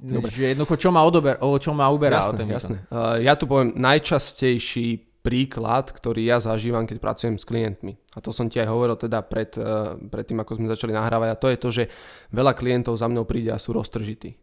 Dobre. 0.01 0.33
že 0.33 0.51
jednoducho, 0.51 0.75
čo 0.75 0.89
ma, 0.91 1.05
odober, 1.07 1.39
o 1.39 1.55
čo 1.55 1.71
ma 1.71 1.87
uberá. 1.87 2.19
Jasné, 2.19 2.37
ten 2.37 2.49
jasné. 2.51 2.75
Uh, 2.91 3.21
ja 3.23 3.39
tu 3.39 3.47
poviem 3.47 3.71
najčastejší 3.77 5.11
príklad, 5.21 5.93
ktorý 5.93 6.25
ja 6.25 6.41
zažívam, 6.41 6.89
keď 6.89 6.97
pracujem 6.97 7.37
s 7.37 7.45
klientmi. 7.45 7.93
A 8.17 8.19
to 8.19 8.33
som 8.33 8.49
ti 8.49 8.57
aj 8.57 8.67
hovoril 8.67 8.97
teda 8.97 9.21
pred, 9.21 9.53
eh, 9.53 9.93
pred 10.09 10.25
tým, 10.25 10.41
ako 10.41 10.57
sme 10.57 10.67
začali 10.67 10.97
nahrávať. 10.97 11.29
A 11.29 11.39
to 11.39 11.47
je 11.53 11.57
to, 11.61 11.69
že 11.69 11.83
veľa 12.33 12.57
klientov 12.57 12.97
za 12.97 13.05
mnou 13.05 13.23
príde 13.23 13.53
a 13.53 13.61
sú 13.61 13.77
roztržití. 13.77 14.33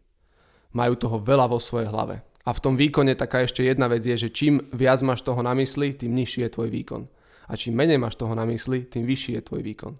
Majú 0.71 0.95
toho 0.95 1.19
veľa 1.19 1.51
vo 1.51 1.59
svojej 1.59 1.91
hlave. 1.91 2.23
A 2.47 2.55
v 2.55 2.63
tom 2.63 2.79
výkone 2.79 3.13
taká 3.19 3.43
ešte 3.43 3.61
jedna 3.61 3.91
vec 3.91 4.07
je, 4.07 4.15
že 4.15 4.29
čím 4.31 4.63
viac 4.71 5.03
máš 5.03 5.21
toho 5.21 5.43
na 5.43 5.51
mysli, 5.59 5.91
tým 5.91 6.15
nižší 6.15 6.47
je 6.47 6.55
tvoj 6.55 6.71
výkon. 6.71 7.11
A 7.49 7.57
čím 7.57 7.73
menej 7.73 7.97
máš 7.97 8.15
toho 8.15 8.37
na 8.37 8.45
mysli, 8.45 8.85
tým 8.85 9.09
vyšší 9.09 9.41
je 9.41 9.41
tvoj 9.41 9.61
výkon. 9.65 9.93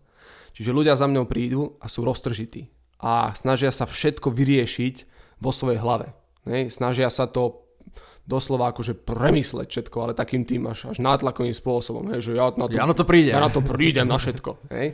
Čiže 0.54 0.76
ľudia 0.76 0.94
za 0.94 1.10
mnou 1.10 1.26
prídu 1.26 1.82
a 1.82 1.90
sú 1.90 2.06
roztržití. 2.06 2.70
A 3.02 3.34
snažia 3.34 3.74
sa 3.74 3.90
všetko 3.90 4.30
vyriešiť 4.30 4.96
vo 5.42 5.50
svojej 5.50 5.82
hlave. 5.82 6.14
Nej? 6.46 6.70
Snažia 6.70 7.10
sa 7.10 7.26
to 7.26 7.70
doslova 8.30 8.70
akože 8.70 8.94
premysleť 8.94 9.68
všetko, 9.74 9.98
ale 10.06 10.14
takým 10.14 10.46
tým 10.46 10.70
až, 10.70 10.94
až 10.94 11.02
nátlakovým 11.02 11.56
spôsobom, 11.56 12.14
hej, 12.14 12.30
že 12.30 12.32
ja 12.38 12.54
na 12.54 12.70
to, 12.70 12.78
ja 12.78 12.86
na 12.86 12.94
to 12.94 13.02
prídem. 13.02 13.34
Ja 13.34 13.42
na 13.42 13.50
to 13.50 13.66
prídem, 13.66 14.06
na 14.06 14.22
všetko. 14.22 14.70
Hej. 14.70 14.94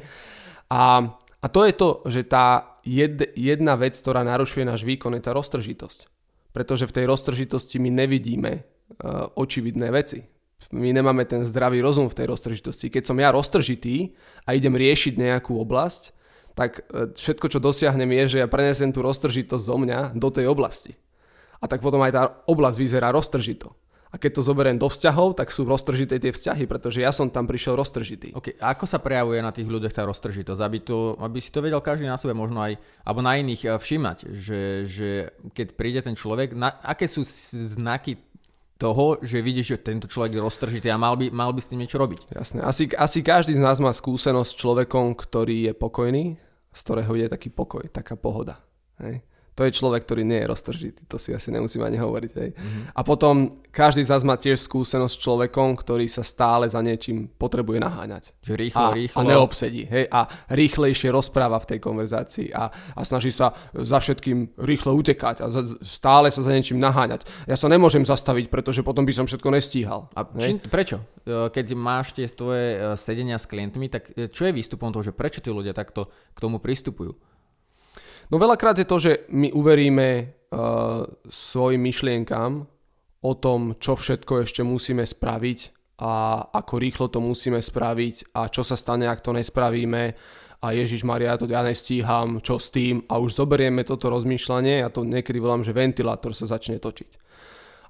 A, 0.71 1.03
a 1.43 1.45
to 1.51 1.67
je 1.67 1.74
to, 1.75 1.89
že 2.07 2.31
tá 2.31 2.79
jed, 2.88 3.35
jedna 3.35 3.75
vec, 3.75 4.00
ktorá 4.00 4.24
narušuje 4.24 4.63
náš 4.63 4.88
výkon, 4.88 5.19
je 5.19 5.27
tá 5.27 5.35
roztržitosť. 5.35 6.07
Pretože 6.55 6.88
v 6.88 6.95
tej 6.95 7.05
roztržitosti 7.12 7.83
my 7.83 7.91
nevidíme 7.91 8.51
uh, 8.55 9.27
očividné 9.35 9.91
veci. 9.91 10.24
My 10.71 10.95
nemáme 10.95 11.27
ten 11.27 11.43
zdravý 11.45 11.83
rozum 11.83 12.09
v 12.09 12.17
tej 12.17 12.31
roztržitosti. 12.31 12.88
Keď 12.89 13.03
som 13.12 13.17
ja 13.19 13.29
roztržitý 13.29 14.15
a 14.47 14.55
idem 14.55 14.74
riešiť 14.74 15.19
nejakú 15.19 15.55
oblasť, 15.62 16.15
tak 16.55 16.88
uh, 16.88 17.12
všetko, 17.12 17.51
čo 17.51 17.59
dosiahnem, 17.59 18.07
je, 18.24 18.38
že 18.38 18.41
ja 18.41 18.47
prenesem 18.47 18.89
tú 18.89 19.03
roztržitosť 19.03 19.63
zo 19.67 19.77
mňa 19.77 20.15
do 20.15 20.29
tej 20.31 20.47
oblasti 20.47 20.95
a 21.62 21.65
tak 21.65 21.81
potom 21.81 21.97
aj 22.05 22.12
tá 22.13 22.24
oblasť 22.45 22.77
vyzerá 22.77 23.09
roztržito. 23.09 23.74
A 24.13 24.21
keď 24.21 24.39
to 24.39 24.47
zoberiem 24.47 24.79
do 24.79 24.88
vzťahov, 24.88 25.35
tak 25.35 25.51
sú 25.51 25.67
roztržité 25.67 26.15
tie 26.24 26.31
vzťahy, 26.31 26.63
pretože 26.71 27.03
ja 27.03 27.12
som 27.12 27.27
tam 27.27 27.43
prišiel 27.43 27.75
roztržitý. 27.75 28.31
Okay. 28.31 28.55
A 28.63 28.71
ako 28.71 28.88
sa 28.88 29.03
prejavuje 29.03 29.43
na 29.43 29.51
tých 29.51 29.67
ľuďoch 29.67 29.91
tá 29.91 30.07
roztržitosť? 30.07 30.62
Aby, 30.63 30.79
to, 30.88 31.19
aby 31.19 31.43
si 31.43 31.51
to 31.51 31.59
vedel 31.59 31.83
každý 31.83 32.07
na 32.07 32.15
sebe 32.15 32.31
možno 32.31 32.63
aj, 32.63 32.79
alebo 33.03 33.19
na 33.19 33.35
iných 33.35 33.67
eh, 33.67 33.75
všimať, 33.75 34.17
že, 34.31 34.62
že 34.88 35.09
keď 35.51 35.67
príde 35.75 36.00
ten 36.00 36.15
človek, 36.15 36.55
na, 36.55 36.79
aké 36.79 37.12
sú 37.12 37.27
znaky 37.27 38.15
toho, 38.75 39.20
že 39.24 39.39
vidíš, 39.39 39.67
že 39.75 39.84
tento 39.88 40.08
človek 40.08 40.36
je 40.36 40.44
roztržitý 40.44 40.88
a 40.91 41.00
mal 41.00 41.15
by, 41.15 41.32
mal 41.32 41.55
by 41.55 41.62
s 41.63 41.72
tým 41.72 41.79
niečo 41.79 41.96
robiť. 41.96 42.27
Jasné. 42.36 42.60
Asi, 42.60 42.91
asi 42.91 43.24
každý 43.24 43.55
z 43.55 43.63
nás 43.63 43.79
má 43.79 43.91
skúsenosť 43.96 44.50
s 44.51 44.60
človekom, 44.60 45.15
ktorý 45.15 45.72
je 45.72 45.74
pokojný, 45.75 46.36
z 46.75 46.79
ktorého 46.84 47.13
je 47.15 47.27
taký 47.32 47.50
pokoj, 47.55 47.88
taká 47.88 48.20
pohoda. 48.20 48.60
Hej? 49.00 49.24
To 49.55 49.63
je 49.63 49.71
človek, 49.71 50.03
ktorý 50.03 50.27
nie 50.27 50.43
je 50.43 50.51
roztržitý, 50.51 51.01
to 51.07 51.15
si 51.15 51.31
asi 51.31 51.47
nemusím 51.47 51.88
ani 51.88 51.95
hovoriť. 51.95 52.31
Hej. 52.35 52.50
Mm-hmm. 52.51 52.83
A 52.91 53.01
potom 53.07 53.63
každý 53.71 54.03
z 54.03 54.12
nás 54.12 54.27
má 54.27 54.35
tiež 54.35 54.59
skúsenosť 54.59 55.15
s 55.15 55.24
človekom, 55.24 55.79
ktorý 55.79 56.12
sa 56.12 56.27
stále 56.27 56.67
za 56.67 56.83
niečím 56.83 57.31
potrebuje 57.39 57.79
naháňať. 57.79 58.35
Že 58.43 58.53
rýchlo, 58.59 58.83
a, 58.83 58.91
rýchlo. 58.91 59.17
A 59.19 59.21
neobsedí. 59.24 59.83
Hej, 59.88 60.12
a 60.12 60.27
rýchlejšie 60.51 61.07
rozpráva 61.07 61.55
v 61.63 61.69
tej 61.71 61.79
konverzácii 61.79 62.51
a, 62.51 62.67
a 62.67 63.01
snaží 63.07 63.31
sa 63.31 63.55
za 63.71 64.03
všetkým 64.03 64.59
rýchlo 64.59 64.91
utekať 65.00 65.43
a 65.43 65.47
za, 65.47 65.63
stále 65.79 66.27
sa 66.35 66.43
za 66.43 66.51
niečím 66.51 66.83
naháňať. 66.83 67.24
Ja 67.47 67.55
sa 67.55 67.71
nemôžem 67.71 68.03
zastaviť, 68.03 68.51
pretože 68.51 68.83
potom 68.83 69.07
by 69.07 69.15
som 69.15 69.24
všetko 69.24 69.55
nestíhal. 69.55 70.12
A 70.19 70.27
či, 70.35 70.59
prečo? 70.67 71.00
E, 71.24 71.47
keď 71.47 71.65
máš 71.79 72.12
tie 72.12 72.27
svoje 72.27 72.75
e, 72.75 73.00
sedenia 73.00 73.39
s 73.39 73.47
klientmi, 73.47 73.88
tak 73.88 74.12
e, 74.19 74.27
čo 74.27 74.51
je 74.51 74.55
výstupom 74.55 74.91
toho, 74.91 75.07
že 75.07 75.15
prečo 75.15 75.39
tí 75.39 75.47
ľudia 75.47 75.71
takto 75.71 76.12
k 76.35 76.39
tomu 76.43 76.59
pristupujú? 76.59 77.15
No 78.32 78.41
veľakrát 78.41 78.77
je 78.82 78.88
to, 78.89 78.98
že 78.98 79.12
my 79.29 79.53
uveríme 79.53 80.08
uh, 80.17 81.05
svojim 81.29 81.82
myšlienkam 81.82 82.65
o 83.22 83.34
tom, 83.38 83.77
čo 83.77 83.98
všetko 83.98 84.46
ešte 84.46 84.62
musíme 84.62 85.05
spraviť 85.05 85.60
a 86.01 86.44
ako 86.51 86.74
rýchlo 86.82 87.08
to 87.08 87.24
musíme 87.24 87.62
spraviť 87.62 88.36
a 88.36 88.51
čo 88.51 88.62
sa 88.65 88.75
stane, 88.75 89.08
ak 89.08 89.24
to 89.24 89.32
nespravíme 89.32 90.03
a 90.60 90.67
Ježiš 90.74 91.05
Maria, 91.05 91.38
to 91.38 91.46
ja 91.46 91.62
nestíham, 91.62 92.41
čo 92.41 92.58
s 92.58 92.74
tým 92.74 93.05
a 93.08 93.22
už 93.22 93.38
zoberieme 93.38 93.86
toto 93.86 94.10
rozmýšľanie, 94.10 94.82
ja 94.82 94.89
to 94.89 95.05
niekedy 95.05 95.38
volám, 95.39 95.63
že 95.63 95.77
ventilátor 95.77 96.34
sa 96.34 96.50
začne 96.50 96.82
točiť. 96.82 97.22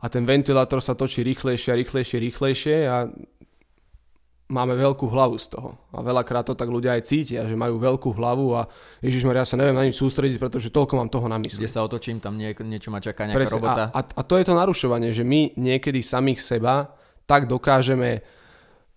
A 0.03 0.11
ten 0.11 0.27
ventilátor 0.27 0.83
sa 0.83 0.93
točí 0.93 1.25
rýchlejšie 1.25 1.71
a 1.73 1.79
rýchlejšie, 1.81 2.17
rýchlejšie 2.19 2.75
a 2.85 3.09
máme 4.45 4.77
veľkú 4.77 5.09
hlavu 5.09 5.41
z 5.41 5.57
toho. 5.57 5.73
A 5.89 6.05
veľakrát 6.05 6.45
to 6.45 6.53
tak 6.53 6.69
ľudia 6.69 6.93
aj 6.93 7.09
cítia, 7.09 7.49
že 7.49 7.57
majú 7.57 7.81
veľkú 7.81 8.13
hlavu 8.13 8.53
a 8.53 8.69
Ježiš 9.01 9.25
ja 9.25 9.45
sa 9.45 9.57
neviem 9.57 9.73
na 9.73 9.81
nič 9.81 9.97
sústrediť, 9.97 10.37
pretože 10.37 10.69
toľko 10.69 10.93
mám 11.01 11.09
toho 11.09 11.25
na 11.25 11.41
mysli. 11.41 11.65
Kde 11.65 11.73
sa 11.73 11.81
otočím, 11.81 12.21
tam 12.21 12.37
nie, 12.37 12.53
niečo 12.53 12.93
ma 12.93 13.01
čaká 13.01 13.25
nejaká 13.25 13.41
Presne. 13.41 13.57
robota. 13.57 13.83
A, 13.89 13.99
a, 13.99 14.01
a 14.05 14.21
to 14.21 14.37
je 14.37 14.45
to 14.45 14.53
narušovanie, 14.53 15.09
že 15.09 15.25
my 15.25 15.57
niekedy 15.57 16.05
samých 16.05 16.45
seba 16.45 16.93
tak 17.25 17.49
dokážeme 17.49 18.21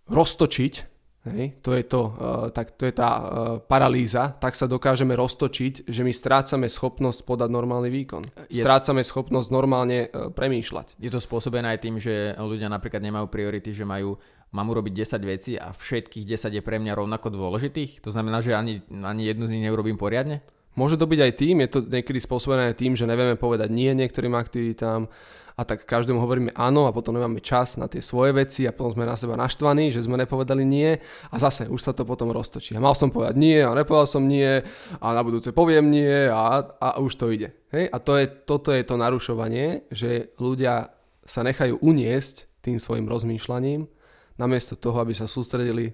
roztočiť, 0.08 0.98
Hej, 1.28 1.60
to 1.60 1.76
je, 1.76 1.82
to, 1.84 2.02
uh, 2.08 2.48
tak, 2.48 2.78
to 2.78 2.88
je 2.88 2.94
tá 2.94 3.10
uh, 3.10 3.22
paralýza, 3.60 4.32
tak 4.38 4.56
sa 4.56 4.64
dokážeme 4.64 5.12
roztočiť, 5.12 5.84
že 5.84 6.00
my 6.00 6.12
strácame 6.14 6.70
schopnosť 6.70 7.26
podať 7.26 7.52
normálny 7.52 7.90
výkon. 7.92 8.22
Je... 8.48 8.62
Strácame 8.62 9.04
schopnosť 9.04 9.48
normálne 9.52 10.08
uh, 10.08 10.32
premýšľať. 10.32 10.96
Je 10.96 11.10
to 11.12 11.20
spôsobené 11.20 11.76
aj 11.76 11.80
tým, 11.84 12.00
že 12.00 12.32
ľudia 12.38 12.72
napríklad 12.72 13.02
nemajú 13.04 13.28
priority, 13.28 13.76
že 13.76 13.84
majú 13.84 14.16
mám 14.52 14.72
urobiť 14.72 14.92
10 15.04 15.22
vecí 15.24 15.52
a 15.60 15.72
všetkých 15.72 16.24
10 16.24 16.56
je 16.58 16.62
pre 16.64 16.80
mňa 16.80 16.96
rovnako 16.96 17.32
dôležitých? 17.32 18.00
To 18.04 18.10
znamená, 18.12 18.40
že 18.40 18.56
ani, 18.56 18.80
ani 18.88 19.28
jednu 19.28 19.44
z 19.48 19.58
nich 19.58 19.64
neurobím 19.68 20.00
poriadne? 20.00 20.40
Môže 20.78 20.94
to 20.94 21.10
byť 21.10 21.20
aj 21.20 21.32
tým, 21.34 21.56
je 21.66 21.68
to 21.74 21.80
niekedy 21.82 22.22
spôsobené 22.22 22.70
aj 22.70 22.78
tým, 22.78 22.94
že 22.94 23.02
nevieme 23.02 23.34
povedať 23.34 23.66
nie 23.74 23.90
niektorým 23.98 24.38
aktivitám 24.38 25.10
a 25.58 25.66
tak 25.66 25.82
každému 25.82 26.22
hovoríme 26.22 26.54
áno 26.54 26.86
a 26.86 26.94
potom 26.94 27.18
nemáme 27.18 27.42
čas 27.42 27.74
na 27.82 27.90
tie 27.90 27.98
svoje 27.98 28.30
veci 28.30 28.62
a 28.62 28.70
potom 28.70 28.94
sme 28.94 29.02
na 29.02 29.18
seba 29.18 29.34
naštvaní, 29.34 29.90
že 29.90 30.06
sme 30.06 30.14
nepovedali 30.14 30.62
nie 30.62 30.94
a 31.02 31.34
zase 31.34 31.66
už 31.66 31.82
sa 31.82 31.90
to 31.90 32.06
potom 32.06 32.30
roztočí. 32.30 32.78
A 32.78 32.84
mal 32.84 32.94
som 32.94 33.10
povedať 33.10 33.34
nie 33.34 33.58
a 33.58 33.74
nepovedal 33.74 34.06
som 34.06 34.22
nie 34.22 34.62
a 35.02 35.06
na 35.10 35.22
budúce 35.26 35.50
poviem 35.50 35.90
nie 35.90 36.30
a, 36.30 36.62
a 36.62 37.02
už 37.02 37.18
to 37.18 37.34
ide. 37.34 37.50
Hej? 37.74 37.90
A 37.90 37.98
to 37.98 38.14
je, 38.14 38.30
toto 38.46 38.70
je 38.70 38.86
to 38.86 38.94
narušovanie, 38.94 39.82
že 39.90 40.30
ľudia 40.38 40.94
sa 41.26 41.42
nechajú 41.42 41.82
uniesť 41.82 42.62
tým 42.62 42.78
svojim 42.78 43.10
rozmýšľaním, 43.10 43.90
namiesto 44.38 44.78
toho, 44.78 45.02
aby 45.02 45.12
sa 45.12 45.26
sústredili 45.26 45.90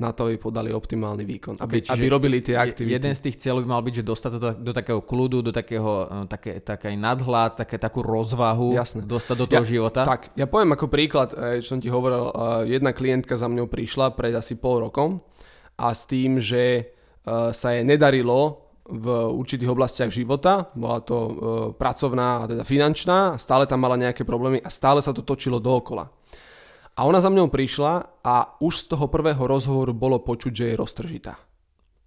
na 0.00 0.16
to, 0.16 0.32
aby 0.32 0.40
podali 0.40 0.72
optimálny 0.72 1.28
výkon. 1.28 1.54
Aby, 1.60 1.84
Okay, 1.84 1.92
aby 1.92 2.04
robili 2.08 2.40
tie 2.40 2.56
aktivity. 2.56 2.96
Jeden 2.96 3.12
z 3.12 3.20
tých 3.20 3.36
cieľov 3.36 3.68
by 3.68 3.68
mal 3.68 3.82
byť, 3.84 3.94
že 4.00 4.04
dostať 4.08 4.30
to 4.32 4.38
do, 4.40 4.50
do 4.56 4.72
takého 4.72 5.00
kľudu, 5.04 5.38
do 5.44 5.52
takého, 5.52 6.08
eh, 6.08 6.24
také, 6.24 6.52
takej 6.64 6.96
nadhľad, 6.96 7.60
také, 7.60 7.76
takú 7.76 8.00
rozvahu, 8.00 8.72
Jasné. 8.72 9.04
dostať 9.04 9.36
do 9.36 9.46
toho 9.46 9.64
Ja- 9.68 9.72
života. 9.76 10.08
Tak, 10.08 10.32
ja 10.40 10.48
poviem 10.48 10.72
ako 10.72 10.88
príklad, 10.88 11.36
eh, 11.36 11.60
čo 11.60 11.76
som 11.76 11.80
ti 11.84 11.92
hovoril, 11.92 12.32
eh, 12.32 12.80
jedna 12.80 12.96
klientka 12.96 13.36
za 13.36 13.44
mňou 13.44 13.68
prišla 13.68 14.16
pred 14.16 14.32
asi 14.32 14.56
pol 14.56 14.80
rokom 14.88 15.20
a 15.76 15.92
s 15.92 16.08
tým, 16.08 16.40
že 16.40 16.96
sa 17.52 17.76
jej 17.76 17.84
nedarilo 17.84 18.72
v 18.88 19.06
určitých 19.36 19.68
oblastiach 19.68 20.08
života, 20.08 20.72
bola 20.72 21.04
to 21.04 21.36
pracovná 21.76 22.48
teda 22.48 22.64
finančná, 22.64 23.36
stále 23.36 23.68
tam 23.68 23.84
mala 23.84 24.00
nejaké 24.00 24.24
problémy 24.24 24.56
a 24.64 24.72
stále 24.72 25.04
sa 25.04 25.12
to 25.12 25.20
točilo 25.20 25.60
dookola. 25.60 26.08
A 26.98 27.06
ona 27.06 27.22
za 27.22 27.30
mňou 27.30 27.48
prišla 27.48 28.22
a 28.24 28.34
už 28.60 28.74
z 28.76 28.84
toho 28.94 29.06
prvého 29.08 29.40
rozhovoru 29.40 29.94
bolo 29.94 30.20
počuť, 30.20 30.52
že 30.52 30.64
je 30.72 30.80
roztržitá. 30.80 31.34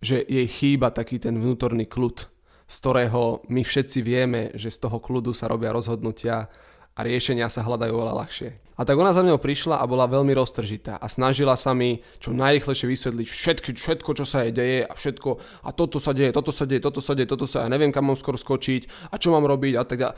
Že 0.03 0.21
jej 0.27 0.47
chýba 0.47 0.91
taký 0.91 1.17
ten 1.17 1.39
vnútorný 1.39 1.87
kľud, 1.87 2.27
z 2.67 2.75
ktorého 2.79 3.47
my 3.47 3.61
všetci 3.63 3.99
vieme, 4.03 4.51
že 4.53 4.69
z 4.69 4.85
toho 4.85 4.99
kľudu 4.99 5.31
sa 5.31 5.47
robia 5.47 5.71
rozhodnutia 5.73 6.51
a 6.93 6.99
riešenia 7.01 7.49
sa 7.49 7.65
hľadajú 7.65 7.93
oveľa 7.93 8.13
ľahšie. 8.21 8.49
A 8.73 8.81
tak 8.89 8.97
ona 8.97 9.13
za 9.13 9.21
mňou 9.21 9.37
prišla 9.37 9.81
a 9.81 9.85
bola 9.85 10.09
veľmi 10.09 10.33
roztržitá 10.33 10.97
a 10.97 11.05
snažila 11.05 11.53
sa 11.53 11.77
mi 11.77 12.01
čo 12.17 12.33
najrychlejšie 12.33 12.89
vysvetliť 12.89 13.27
všetky, 13.29 13.69
všetko, 13.77 14.09
čo 14.17 14.25
sa 14.25 14.45
jej 14.45 14.53
deje 14.53 14.79
a 14.81 14.93
všetko 14.97 15.29
a 15.61 15.69
toto 15.73 16.01
sa 16.01 16.09
deje, 16.09 16.33
toto 16.33 16.49
sa 16.49 16.65
deje, 16.65 16.81
toto 16.81 16.97
sa 16.97 17.13
deje, 17.13 17.29
toto 17.29 17.45
sa, 17.45 17.65
ja 17.65 17.69
neviem, 17.69 17.93
kam 17.93 18.09
mám 18.09 18.17
skoro 18.17 18.33
skočiť 18.33 19.13
a 19.13 19.21
čo 19.21 19.29
mám 19.29 19.45
robiť 19.45 19.73
a 19.77 19.83
tak 19.85 19.97
ďalej. 20.01 20.17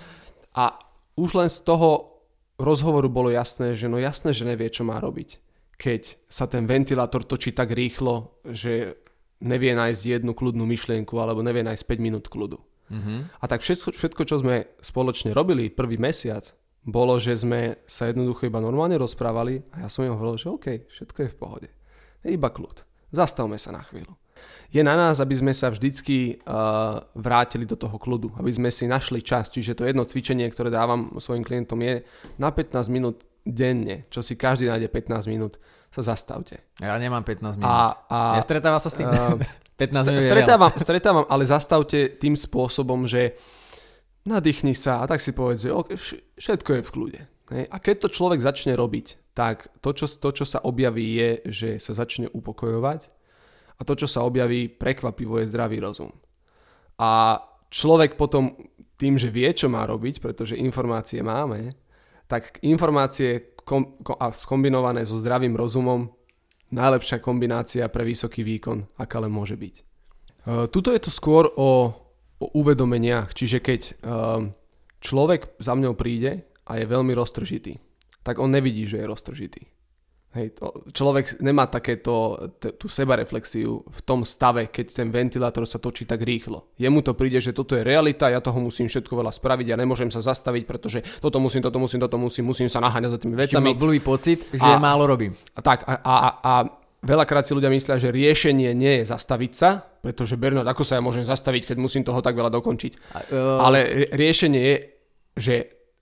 A 0.55 0.65
už 1.19 1.29
len 1.35 1.51
z 1.51 1.67
toho 1.67 2.14
rozhovoru 2.59 3.11
bolo 3.11 3.29
jasné, 3.31 3.75
že 3.75 3.91
no 3.91 3.99
jasné, 3.99 4.31
že 4.31 4.47
nevie, 4.47 4.71
čo 4.71 4.87
má 4.87 4.99
robiť. 4.99 5.39
Keď 5.75 6.31
sa 6.31 6.47
ten 6.47 6.63
ventilátor 6.63 7.27
točí 7.27 7.51
tak 7.51 7.75
rýchlo, 7.75 8.39
že 8.47 8.95
nevie 9.43 9.75
nájsť 9.75 10.01
jednu 10.19 10.31
kľudnú 10.31 10.63
myšlienku 10.63 11.13
alebo 11.19 11.43
nevie 11.43 11.63
nájsť 11.67 11.83
5 11.83 11.99
minút 11.99 12.25
kľudu. 12.31 12.59
Mhm. 12.89 13.41
A 13.41 13.45
tak 13.49 13.65
všetko, 13.65 13.91
všetko, 13.91 14.21
čo 14.23 14.35
sme 14.39 14.69
spoločne 14.79 15.33
robili 15.33 15.73
prvý 15.73 15.97
mesiac, 15.97 16.53
bolo, 16.85 17.17
že 17.17 17.33
sme 17.33 17.81
sa 17.89 18.05
jednoducho 18.13 18.45
iba 18.45 18.61
normálne 18.61 18.93
rozprávali 19.01 19.65
a 19.73 19.85
ja 19.85 19.89
som 19.89 20.05
jej 20.05 20.13
hovoril, 20.13 20.37
že 20.37 20.53
OK, 20.53 20.67
všetko 20.85 21.17
je 21.25 21.33
v 21.33 21.39
pohode. 21.41 21.69
Je 22.21 22.37
iba 22.37 22.53
kľud. 22.53 22.85
Zastavme 23.09 23.57
sa 23.57 23.73
na 23.73 23.81
chvíľu. 23.81 24.13
Je 24.73 24.81
na 24.83 24.97
nás, 24.99 25.21
aby 25.23 25.35
sme 25.37 25.53
sa 25.55 25.71
vždycky 25.71 26.41
uh, 26.43 26.99
vrátili 27.15 27.63
do 27.63 27.79
toho 27.79 27.95
kľudu, 27.95 28.35
aby 28.39 28.51
sme 28.51 28.69
si 28.73 28.89
našli 28.89 29.23
čas. 29.23 29.47
Čiže 29.47 29.77
to 29.77 29.87
jedno 29.87 30.03
cvičenie, 30.03 30.49
ktoré 30.51 30.73
dávam 30.73 31.15
svojim 31.21 31.45
klientom 31.45 31.79
je 31.79 32.03
na 32.35 32.49
15 32.51 32.91
minút 32.91 33.23
denne, 33.45 34.09
čo 34.09 34.25
si 34.25 34.33
každý 34.33 34.67
nájde 34.67 34.89
15 34.89 35.31
minút, 35.31 35.61
sa 35.93 36.01
zastavte. 36.01 36.59
Ja 36.81 36.97
nemám 36.99 37.23
15 37.23 37.61
minút. 37.61 37.71
A, 37.71 37.95
a 38.11 38.17
Nestretáva 38.35 38.83
sa 38.83 38.91
s 38.91 38.99
tým? 38.99 39.07
Uh, 39.15 39.39
15 39.75 40.07
minút 40.07 40.23
stretávam, 40.23 40.71
stretávam, 40.79 41.25
ale 41.27 41.43
zastavte 41.43 42.15
tým 42.15 42.39
spôsobom, 42.39 43.03
že 43.03 43.35
nadýchni 44.23 44.71
sa 44.71 45.03
a 45.03 45.07
tak 45.07 45.19
si 45.19 45.35
povedz, 45.35 45.67
že 45.67 45.71
všetko 46.39 46.69
je 46.79 46.81
v 46.81 46.91
kľude. 46.95 47.21
A 47.69 47.77
keď 47.77 48.07
to 48.07 48.09
človek 48.09 48.41
začne 48.41 48.73
robiť, 48.73 49.35
tak 49.37 49.69
to 49.83 49.93
čo, 49.93 50.07
to, 50.07 50.29
čo 50.31 50.45
sa 50.47 50.63
objaví, 50.63 51.05
je, 51.05 51.29
že 51.45 51.69
sa 51.77 51.93
začne 51.93 52.31
upokojovať 52.31 53.11
a 53.75 53.81
to, 53.83 53.93
čo 53.95 54.07
sa 54.07 54.23
objaví, 54.23 54.71
prekvapivo 54.71 55.39
je 55.43 55.51
zdravý 55.51 55.83
rozum. 55.83 56.11
A 56.95 57.39
človek 57.67 58.15
potom 58.15 58.55
tým, 58.95 59.19
že 59.19 59.27
vie, 59.27 59.51
čo 59.51 59.67
má 59.67 59.83
robiť, 59.83 60.23
pretože 60.23 60.55
informácie 60.55 61.19
máme, 61.19 61.75
tak 62.31 62.63
informácie 62.63 63.55
kom, 63.67 63.99
ko, 63.99 64.15
a 64.15 64.31
skombinované 64.31 65.03
so 65.03 65.19
zdravým 65.19 65.53
rozumom 65.53 66.07
najlepšia 66.71 67.19
kombinácia 67.19 67.85
pre 67.91 68.07
vysoký 68.07 68.41
výkon, 68.41 68.95
aká 68.97 69.19
len 69.19 69.29
môže 69.29 69.59
byť. 69.59 69.75
Uh, 70.45 70.65
tuto 70.71 70.95
je 70.95 71.01
to 71.03 71.11
skôr 71.11 71.51
o, 71.57 71.91
o 72.39 72.45
uvedomeniach, 72.55 73.35
čiže 73.35 73.59
keď 73.59 73.81
uh, 73.85 74.49
človek 75.03 75.59
za 75.59 75.75
mňou 75.75 75.93
príde 75.93 76.47
a 76.65 76.71
je 76.79 76.85
veľmi 76.87 77.13
roztržitý, 77.13 77.77
tak 78.25 78.41
on 78.41 78.49
nevidí, 78.49 78.89
že 78.89 79.03
je 79.03 79.09
roztržitý. 79.09 79.61
Hej, 80.35 80.59
to, 80.59 80.67
človek 80.91 81.39
nemá 81.39 81.63
takéto, 81.63 82.35
t- 82.59 82.75
tú 82.75 82.91
sebareflexiu 82.91 83.87
v 83.87 83.99
tom 84.03 84.27
stave, 84.27 84.67
keď 84.67 84.91
ten 84.91 85.07
ventilátor 85.07 85.63
sa 85.63 85.79
točí 85.79 86.03
tak 86.03 86.19
rýchlo. 86.19 86.75
Jemu 86.75 86.99
to 86.99 87.15
príde, 87.15 87.39
že 87.39 87.55
toto 87.55 87.71
je 87.71 87.87
realita, 87.87 88.27
ja 88.27 88.43
toho 88.43 88.59
musím 88.59 88.91
všetko 88.91 89.15
veľa 89.15 89.31
spraviť, 89.31 89.71
ja 89.71 89.79
nemôžem 89.79 90.11
sa 90.11 90.19
zastaviť, 90.19 90.67
pretože 90.67 90.99
toto 91.23 91.39
musím, 91.39 91.63
toto 91.63 91.79
musím, 91.79 92.03
toto 92.03 92.19
musím, 92.19 92.51
musím 92.51 92.67
sa 92.67 92.83
naháňať 92.83 93.15
za 93.15 93.19
tými 93.23 93.39
Čiže 93.39 93.55
vecami. 93.55 93.71
mal 93.71 93.79
blbý 93.79 93.99
pocit, 94.03 94.43
že 94.51 94.59
A- 94.59 94.75
málo 94.75 95.07
robím. 95.07 95.39
A 95.55 95.63
tak, 95.63 95.87
a, 95.87 96.03
a, 96.03 96.15
a, 96.43 96.53
veľakrát 96.99 97.47
si 97.47 97.55
ľudia 97.55 97.71
myslia, 97.71 97.95
že 97.95 98.11
riešenie 98.11 98.75
nie 98.75 98.99
je 98.99 99.03
zastaviť 99.07 99.51
sa, 99.55 99.87
pretože 100.03 100.35
Bernard, 100.35 100.67
ako 100.67 100.83
sa 100.83 100.99
ja 100.99 101.05
môžem 101.05 101.23
zastaviť, 101.23 101.71
keď 101.71 101.77
musím 101.79 102.03
toho 102.03 102.19
tak 102.19 102.35
veľa 102.35 102.51
dokončiť. 102.51 102.91
A, 103.15 103.19
uh, 103.31 103.71
Ale 103.71 103.79
ri- 103.87 104.09
riešenie 104.11 104.59
je, 104.59 104.75
že 105.37 105.55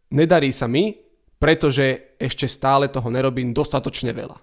nedarí 0.10 0.50
sa 0.50 0.66
mi, 0.66 1.03
pretože 1.44 2.16
ešte 2.16 2.48
stále 2.48 2.88
toho 2.88 3.12
nerobím 3.12 3.52
dostatočne 3.52 4.16
veľa. 4.16 4.40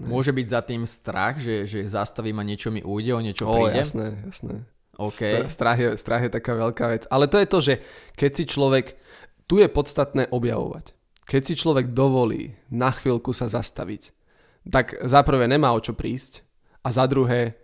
Môže 0.00 0.32
byť 0.32 0.46
za 0.48 0.60
tým 0.64 0.88
strach, 0.88 1.36
že, 1.36 1.68
že 1.68 1.84
zastavím 1.84 2.40
a 2.40 2.48
niečo 2.48 2.72
mi 2.72 2.80
ujde, 2.80 3.12
o 3.12 3.20
niečo 3.20 3.44
Ó, 3.44 3.52
príde? 3.52 3.76
jasné, 3.76 4.16
jasné. 4.24 4.64
OK. 4.96 5.20
Stra- 5.20 5.52
strach, 5.52 5.78
je, 5.78 5.88
strach 6.00 6.22
je 6.24 6.32
taká 6.32 6.56
veľká 6.56 6.84
vec. 6.88 7.04
Ale 7.12 7.28
to 7.28 7.36
je 7.36 7.48
to, 7.48 7.58
že 7.60 7.74
keď 8.16 8.30
si 8.32 8.44
človek, 8.48 8.96
tu 9.44 9.60
je 9.60 9.68
podstatné 9.68 10.32
objavovať. 10.32 10.96
Keď 11.28 11.42
si 11.44 11.54
človek 11.60 11.92
dovolí 11.92 12.56
na 12.72 12.88
chvíľku 12.88 13.36
sa 13.36 13.52
zastaviť, 13.52 14.08
tak 14.64 14.96
za 15.04 15.20
prvé 15.20 15.44
nemá 15.44 15.76
o 15.76 15.80
čo 15.84 15.92
prísť 15.92 16.40
a 16.80 16.88
za 16.88 17.04
druhé 17.04 17.60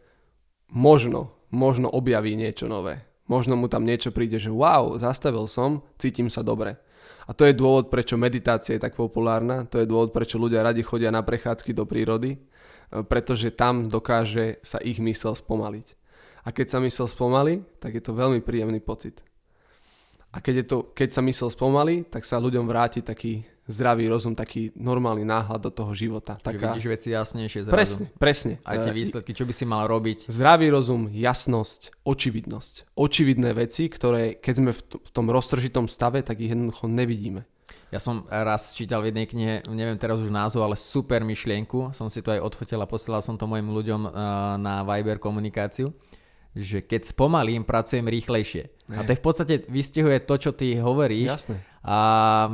možno, 0.68 1.32
možno 1.48 1.88
objaví 1.88 2.36
niečo 2.36 2.68
nové. 2.68 3.00
Možno 3.24 3.56
mu 3.56 3.72
tam 3.72 3.88
niečo 3.88 4.12
príde, 4.12 4.36
že 4.36 4.52
wow, 4.52 5.00
zastavil 5.00 5.48
som, 5.48 5.80
cítim 5.96 6.28
sa 6.28 6.44
dobre. 6.44 6.76
A 7.26 7.34
to 7.34 7.42
je 7.42 7.58
dôvod, 7.58 7.90
prečo 7.90 8.14
meditácia 8.14 8.78
je 8.78 8.84
tak 8.86 8.94
populárna, 8.94 9.66
to 9.66 9.82
je 9.82 9.90
dôvod, 9.90 10.14
prečo 10.14 10.38
ľudia 10.38 10.62
radi 10.62 10.86
chodia 10.86 11.10
na 11.10 11.26
prechádzky 11.26 11.74
do 11.74 11.82
prírody, 11.82 12.38
e, 12.38 12.38
pretože 13.02 13.50
tam 13.50 13.90
dokáže 13.90 14.62
sa 14.62 14.78
ich 14.78 15.02
mysel 15.02 15.34
spomaliť. 15.34 15.86
A 16.46 16.54
keď 16.54 16.66
sa 16.70 16.78
mysel 16.78 17.10
spomalí, 17.10 17.66
tak 17.82 17.98
je 17.98 18.02
to 18.02 18.14
veľmi 18.14 18.38
príjemný 18.38 18.78
pocit. 18.78 19.18
A 20.30 20.38
keď, 20.38 20.54
je 20.62 20.66
to, 20.70 20.78
keď 20.94 21.08
sa 21.10 21.22
mysel 21.26 21.50
spomalí, 21.50 22.06
tak 22.06 22.22
sa 22.22 22.38
ľuďom 22.38 22.70
vráti 22.70 23.02
taký 23.02 23.42
zdravý 23.66 24.06
rozum, 24.06 24.38
taký 24.38 24.70
normálny 24.78 25.26
náhľad 25.26 25.60
do 25.68 25.70
toho 25.74 25.92
života. 25.92 26.38
Že 26.40 26.46
Taká... 26.46 26.64
vidíš 26.70 26.86
veci 26.86 27.08
jasnejšie 27.10 27.60
zrazu. 27.66 27.74
Presne, 27.74 28.06
presne. 28.16 28.54
Aj 28.62 28.78
tie 28.78 28.94
E, 28.94 28.98
výsledky, 28.98 29.34
čo 29.34 29.44
by 29.44 29.52
si 29.52 29.64
mal 29.66 29.90
robiť. 29.90 30.30
Zdravý 30.30 30.70
rozum, 30.70 31.10
jasnosť, 31.10 32.06
očividnosť. 32.06 32.94
Očividné 32.94 33.50
veci, 33.52 33.90
ktoré 33.90 34.38
keď 34.38 34.54
sme 34.54 34.70
v, 34.70 34.80
t- 34.80 34.98
v 35.02 35.10
tom 35.10 35.26
roztržitom 35.28 35.90
stave, 35.90 36.22
tak 36.22 36.38
ich 36.38 36.54
jednoducho 36.54 36.86
nevidíme. 36.86 37.42
Ja 37.94 38.02
som 38.02 38.26
raz 38.26 38.74
čítal 38.74 38.98
v 39.02 39.14
jednej 39.14 39.30
knihe, 39.30 39.54
neviem 39.70 39.94
teraz 39.94 40.18
už 40.18 40.34
názov, 40.34 40.66
ale 40.66 40.74
super 40.74 41.22
myšlienku. 41.22 41.94
Som 41.94 42.10
si 42.10 42.18
to 42.18 42.34
aj 42.34 42.42
odfotil 42.42 42.82
a 42.82 42.86
posielal 42.90 43.22
som 43.22 43.38
to 43.38 43.46
mojim 43.46 43.70
ľuďom 43.70 44.10
uh, 44.10 44.12
na 44.58 44.82
Viber 44.82 45.22
komunikáciu 45.22 45.94
že 46.56 46.80
keď 46.80 47.04
spomalím, 47.04 47.68
pracujem 47.68 48.08
rýchlejšie. 48.08 48.72
A 48.96 49.04
to 49.04 49.12
je 49.12 49.20
v 49.20 49.24
podstate 49.24 49.54
vystihuje 49.68 50.24
to, 50.24 50.34
čo 50.40 50.50
ty 50.56 50.80
hovoríš. 50.80 51.28
Jasné. 51.28 51.60
A, 51.86 52.50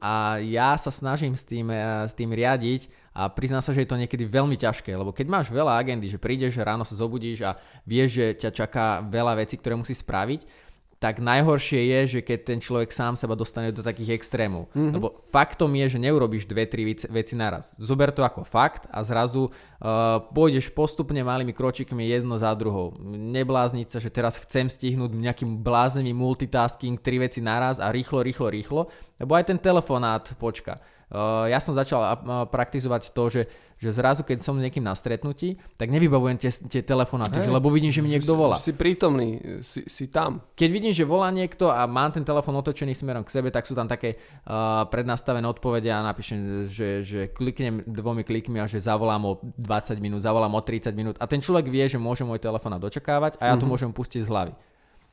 a 0.00 0.40
ja 0.40 0.72
sa 0.80 0.88
snažím 0.88 1.36
s 1.36 1.44
tým, 1.44 1.68
eh, 1.68 2.08
s 2.08 2.16
tým 2.16 2.32
riadiť 2.32 2.88
a 3.12 3.28
priznám 3.28 3.60
sa, 3.60 3.76
že 3.76 3.84
je 3.84 3.90
to 3.92 4.00
niekedy 4.00 4.24
veľmi 4.24 4.56
ťažké, 4.56 4.88
lebo 4.96 5.12
keď 5.12 5.26
máš 5.28 5.52
veľa 5.52 5.76
agendy, 5.76 6.08
že 6.08 6.16
prídeš, 6.16 6.56
ráno 6.64 6.80
sa 6.88 6.96
zobudíš 6.96 7.44
a 7.44 7.60
vieš, 7.84 8.16
že 8.16 8.26
ťa 8.40 8.50
čaká 8.64 9.04
veľa 9.04 9.36
vecí, 9.36 9.60
ktoré 9.60 9.76
musí 9.76 9.92
spraviť, 9.92 10.63
tak 11.04 11.20
najhoršie 11.20 11.84
je, 11.84 12.00
že 12.16 12.20
keď 12.24 12.38
ten 12.48 12.58
človek 12.64 12.88
sám 12.88 13.20
seba 13.20 13.36
dostane 13.36 13.68
do 13.76 13.84
takých 13.84 14.16
extrémov. 14.16 14.72
Mm-hmm. 14.72 14.96
Lebo 14.96 15.20
faktom 15.28 15.68
je, 15.76 15.92
že 15.92 15.98
neurobiš 16.00 16.48
dve, 16.48 16.64
tri 16.64 16.88
veci, 16.88 17.36
naraz. 17.36 17.76
Zober 17.76 18.08
to 18.08 18.24
ako 18.24 18.40
fakt 18.40 18.88
a 18.88 19.04
zrazu 19.04 19.52
uh, 19.52 20.24
pôjdeš 20.32 20.72
postupne 20.72 21.20
malými 21.20 21.52
kročikmi 21.52 22.08
jedno 22.08 22.40
za 22.40 22.48
druhou. 22.56 22.96
Neblázniť 23.04 23.92
sa, 23.92 23.98
že 24.00 24.08
teraz 24.08 24.40
chcem 24.40 24.72
stihnúť 24.72 25.12
nejakým 25.12 25.60
bláznivý 25.60 26.16
multitasking, 26.16 26.96
tri 26.96 27.20
veci 27.20 27.44
naraz 27.44 27.84
a 27.84 27.92
rýchlo, 27.92 28.24
rýchlo, 28.24 28.48
rýchlo. 28.48 28.80
Lebo 29.20 29.36
aj 29.36 29.52
ten 29.52 29.60
telefonát 29.60 30.24
počka. 30.40 30.80
Uh, 31.12 31.46
ja 31.48 31.60
som 31.60 31.76
začal 31.76 32.00
uh, 32.00 32.14
praktizovať 32.48 33.12
to, 33.12 33.24
že, 33.28 33.42
že 33.76 33.90
zrazu, 33.92 34.24
keď 34.24 34.40
som 34.40 34.56
niekým 34.56 34.82
na 34.82 34.96
stretnutí, 34.96 35.60
tak 35.76 35.92
nevybavujem 35.92 36.40
tie, 36.40 36.50
tie 36.50 36.82
telefonáty, 36.82 37.44
že, 37.44 37.50
lebo 37.52 37.68
vidím, 37.68 37.92
že 37.92 38.00
mi 38.00 38.10
niekto 38.12 38.32
volá. 38.32 38.56
Si 38.56 38.72
prítomný, 38.72 39.60
si, 39.60 39.84
si 39.84 40.08
tam. 40.08 40.40
Keď 40.56 40.68
vidím, 40.72 40.92
že 40.96 41.04
volá 41.04 41.28
niekto 41.28 41.68
a 41.68 41.84
mám 41.84 42.10
ten 42.14 42.24
telefon 42.24 42.56
otočený 42.56 42.96
smerom 42.96 43.22
k 43.22 43.34
sebe, 43.34 43.52
tak 43.52 43.68
sú 43.68 43.76
tam 43.76 43.84
také 43.84 44.16
uh, 44.48 44.88
prednastavené 44.88 45.44
odpovede 45.44 45.92
a 45.92 46.00
napíšem, 46.00 46.68
že, 46.68 47.04
že 47.04 47.20
kliknem 47.30 47.84
dvomi 47.84 48.24
klikmi 48.24 48.58
a 48.58 48.66
že 48.66 48.80
zavolám 48.80 49.22
o 49.28 49.32
20 49.60 50.00
minút, 50.00 50.24
zavolám 50.24 50.52
o 50.56 50.62
30 50.64 50.92
minút 50.96 51.16
a 51.20 51.28
ten 51.28 51.44
človek 51.44 51.68
vie, 51.68 51.84
že 51.86 52.00
môže 52.00 52.24
môj 52.24 52.40
telefón 52.40 52.76
dočakávať 52.80 53.38
a 53.38 53.52
ja 53.52 53.54
to 53.60 53.68
môžem 53.68 53.92
pustiť 53.92 54.24
z 54.24 54.30
hlavy. 54.30 54.54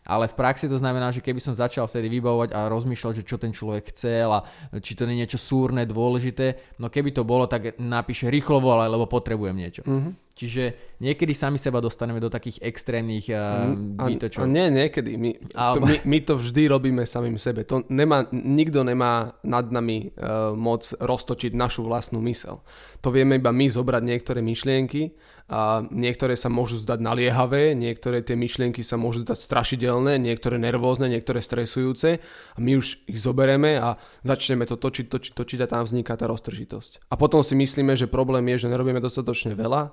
Ale 0.01 0.25
v 0.25 0.33
praxi 0.33 0.65
to 0.65 0.81
znamená, 0.81 1.13
že 1.13 1.21
keby 1.21 1.37
som 1.37 1.53
začal 1.53 1.85
vtedy 1.85 2.09
vybavovať 2.09 2.57
a 2.57 2.65
rozmýšľať, 2.73 3.21
že 3.21 3.27
čo 3.27 3.37
ten 3.37 3.53
človek 3.53 3.93
chcel 3.93 4.33
a 4.33 4.41
či 4.81 4.97
to 4.97 5.05
nie 5.05 5.13
je 5.17 5.21
niečo 5.25 5.37
súrne, 5.37 5.85
dôležité, 5.85 6.77
no 6.81 6.89
keby 6.89 7.13
to 7.13 7.21
bolo, 7.21 7.45
tak 7.45 7.77
napíše 7.77 8.33
rýchlo 8.33 8.57
volaj, 8.57 8.89
lebo 8.89 9.05
potrebujem 9.05 9.53
niečo. 9.53 9.85
Mm-hmm. 9.85 10.13
Čiže 10.41 10.97
niekedy 10.97 11.37
sami 11.37 11.61
seba 11.61 11.77
dostaneme 11.77 12.17
do 12.17 12.25
takých 12.25 12.65
extrémnych 12.65 13.29
uh, 13.29 13.69
a, 14.01 14.09
výtočov. 14.09 14.41
A 14.41 14.49
nie, 14.49 14.73
niekedy. 14.73 15.13
My, 15.13 15.37
to, 15.37 15.77
my, 15.77 15.95
my 16.01 16.17
to 16.25 16.33
vždy 16.33 16.65
robíme 16.65 17.05
samým 17.05 17.37
sebe. 17.37 17.61
To 17.69 17.85
nemá, 17.93 18.25
nikto 18.33 18.81
nemá 18.81 19.37
nad 19.45 19.69
nami 19.69 20.09
uh, 20.17 20.57
moc 20.57 20.97
roztočiť 20.97 21.53
našu 21.53 21.85
vlastnú 21.85 22.25
mysel. 22.25 22.65
To 23.05 23.13
vieme 23.13 23.37
iba 23.37 23.53
my 23.53 23.69
zobrať 23.69 24.01
niektoré 24.01 24.41
myšlienky 24.41 25.13
a 25.45 25.85
niektoré 25.93 26.33
sa 26.33 26.49
môžu 26.49 26.81
zdať 26.81 27.03
naliehavé, 27.05 27.77
niektoré 27.77 28.25
tie 28.25 28.33
myšlienky 28.33 28.81
sa 28.81 28.97
môžu 28.97 29.21
zdať 29.21 29.45
strašidelné, 29.45 30.17
niektoré 30.17 30.57
nervózne, 30.57 31.05
niektoré 31.05 31.43
stresujúce 31.43 32.17
a 32.55 32.57
my 32.57 32.81
už 32.81 33.03
ich 33.05 33.19
zobereme 33.21 33.77
a 33.77 33.99
začneme 34.25 34.65
to 34.65 34.79
točiť, 34.79 35.05
točiť, 35.05 35.31
točiť 35.37 35.59
a 35.61 35.67
tam 35.69 35.83
vzniká 35.85 36.17
tá 36.17 36.25
roztržitosť. 36.25 37.11
A 37.11 37.19
potom 37.19 37.45
si 37.45 37.53
myslíme, 37.53 37.93
že 37.93 38.07
problém 38.09 38.47
je, 38.55 38.65
že 38.65 38.71
nerobíme 38.71 39.03
dostatočne 39.03 39.53
veľa, 39.53 39.91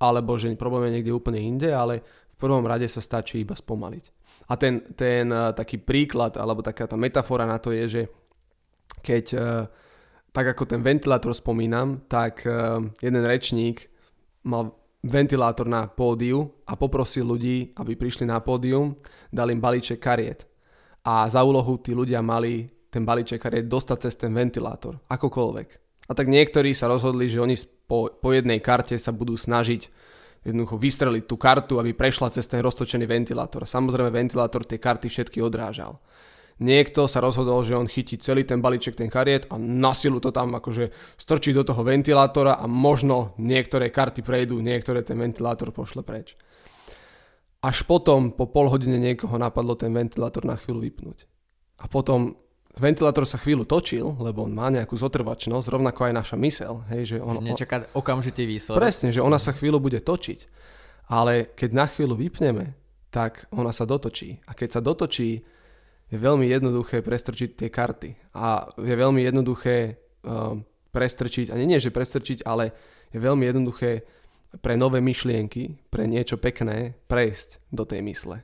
alebo 0.00 0.40
že 0.40 0.48
problém 0.56 0.88
je 0.88 0.94
niekde 0.98 1.12
úplne 1.12 1.38
inde, 1.38 1.68
ale 1.68 2.00
v 2.32 2.36
prvom 2.40 2.64
rade 2.64 2.88
sa 2.88 3.04
stačí 3.04 3.44
iba 3.44 3.52
spomaliť. 3.52 4.04
A 4.50 4.56
ten, 4.56 4.82
ten 4.96 5.28
uh, 5.30 5.52
taký 5.52 5.78
príklad, 5.78 6.40
alebo 6.40 6.64
taká 6.64 6.88
tá 6.88 6.96
metafora 6.96 7.44
na 7.46 7.60
to 7.60 7.70
je, 7.70 7.84
že 7.86 8.02
keď 9.04 9.24
uh, 9.36 9.68
tak 10.32 10.56
ako 10.56 10.66
ten 10.66 10.80
ventilátor 10.82 11.36
spomínam, 11.36 12.08
tak 12.08 12.42
uh, 12.48 12.82
jeden 12.98 13.22
rečník 13.22 13.86
mal 14.48 14.74
ventilátor 15.04 15.68
na 15.68 15.88
pódiu 15.88 16.64
a 16.66 16.76
poprosil 16.76 17.24
ľudí, 17.24 17.72
aby 17.76 17.96
prišli 17.96 18.28
na 18.28 18.40
pódium, 18.40 18.96
dal 19.32 19.52
im 19.52 19.60
balíček 19.60 20.00
kariet. 20.00 20.44
A 21.04 21.24
za 21.28 21.40
úlohu 21.40 21.80
tí 21.80 21.96
ľudia 21.96 22.20
mali 22.20 22.68
ten 22.92 23.06
balíček 23.06 23.40
kariet 23.40 23.70
dostať 23.70 23.98
cez 24.08 24.14
ten 24.20 24.32
ventilátor, 24.34 25.00
akokoľvek. 25.08 25.89
A 26.10 26.12
tak 26.12 26.26
niektorí 26.26 26.74
sa 26.74 26.90
rozhodli, 26.90 27.30
že 27.30 27.38
oni 27.38 27.54
po, 27.86 28.10
po 28.10 28.34
jednej 28.34 28.58
karte 28.58 28.98
sa 28.98 29.14
budú 29.14 29.38
snažiť 29.38 29.86
jednoducho 30.42 30.74
vystreliť 30.74 31.24
tú 31.30 31.38
kartu, 31.38 31.78
aby 31.78 31.94
prešla 31.94 32.34
cez 32.34 32.50
ten 32.50 32.58
roztočený 32.58 33.06
ventilátor. 33.06 33.62
Samozrejme 33.62 34.10
ventilátor 34.10 34.66
tie 34.66 34.82
karty 34.82 35.06
všetky 35.06 35.38
odrážal 35.38 36.02
niekto 36.60 37.08
sa 37.08 37.24
rozhodol, 37.24 37.64
že 37.64 37.74
on 37.74 37.88
chytí 37.88 38.20
celý 38.20 38.44
ten 38.44 38.60
balíček, 38.60 38.94
ten 38.94 39.08
kariet 39.08 39.48
a 39.48 39.56
na 39.56 39.96
silu 39.96 40.20
to 40.20 40.30
tam 40.30 40.52
akože 40.54 40.92
strčí 41.16 41.56
do 41.56 41.64
toho 41.64 41.80
ventilátora 41.80 42.60
a 42.60 42.68
možno 42.68 43.34
niektoré 43.40 43.88
karty 43.88 44.20
prejdú, 44.20 44.60
niektoré 44.60 45.00
ten 45.02 45.16
ventilátor 45.16 45.72
pošle 45.72 46.04
preč. 46.04 46.36
Až 47.64 47.84
potom 47.84 48.32
po 48.32 48.48
pol 48.48 48.68
hodine 48.68 49.00
niekoho 49.00 49.36
napadlo 49.36 49.76
ten 49.76 49.92
ventilátor 49.92 50.44
na 50.48 50.56
chvíľu 50.56 50.80
vypnúť. 50.84 51.18
A 51.80 51.88
potom 51.88 52.36
ventilátor 52.78 53.26
sa 53.26 53.40
chvíľu 53.40 53.66
točil, 53.66 54.14
lebo 54.20 54.46
on 54.46 54.52
má 54.54 54.70
nejakú 54.70 54.94
zotrvačnosť, 54.94 55.66
rovnako 55.72 56.10
aj 56.10 56.12
naša 56.14 56.36
mysel. 56.38 56.86
Hej, 56.92 57.16
že 57.16 57.16
on, 57.18 57.42
Nečaká 57.42 57.90
okamžitý 57.96 58.46
výsledok. 58.46 58.78
Presne, 58.78 59.10
že 59.10 59.24
ona 59.24 59.40
sa 59.42 59.50
chvíľu 59.50 59.82
bude 59.82 59.98
točiť. 59.98 60.46
Ale 61.10 61.50
keď 61.58 61.70
na 61.74 61.86
chvíľu 61.90 62.14
vypneme, 62.14 62.78
tak 63.10 63.50
ona 63.50 63.74
sa 63.74 63.82
dotočí. 63.82 64.38
A 64.46 64.54
keď 64.54 64.78
sa 64.78 64.80
dotočí, 64.80 65.42
je 66.10 66.18
veľmi 66.18 66.46
jednoduché 66.46 67.02
prestrčiť 67.06 67.50
tie 67.54 67.68
karty 67.70 68.34
a 68.34 68.66
je 68.78 68.94
veľmi 68.94 69.22
jednoduché 69.22 69.94
uh, 70.26 70.58
prestrčiť, 70.90 71.54
a 71.54 71.58
nie, 71.58 71.70
nie 71.70 71.78
že 71.78 71.94
prestrčiť, 71.94 72.42
ale 72.42 72.74
je 73.14 73.18
veľmi 73.22 73.46
jednoduché 73.46 74.02
pre 74.58 74.74
nové 74.74 74.98
myšlienky, 74.98 75.78
pre 75.86 76.10
niečo 76.10 76.34
pekné 76.34 76.98
prejsť 77.06 77.62
do 77.70 77.86
tej 77.86 78.02
mysle. 78.02 78.42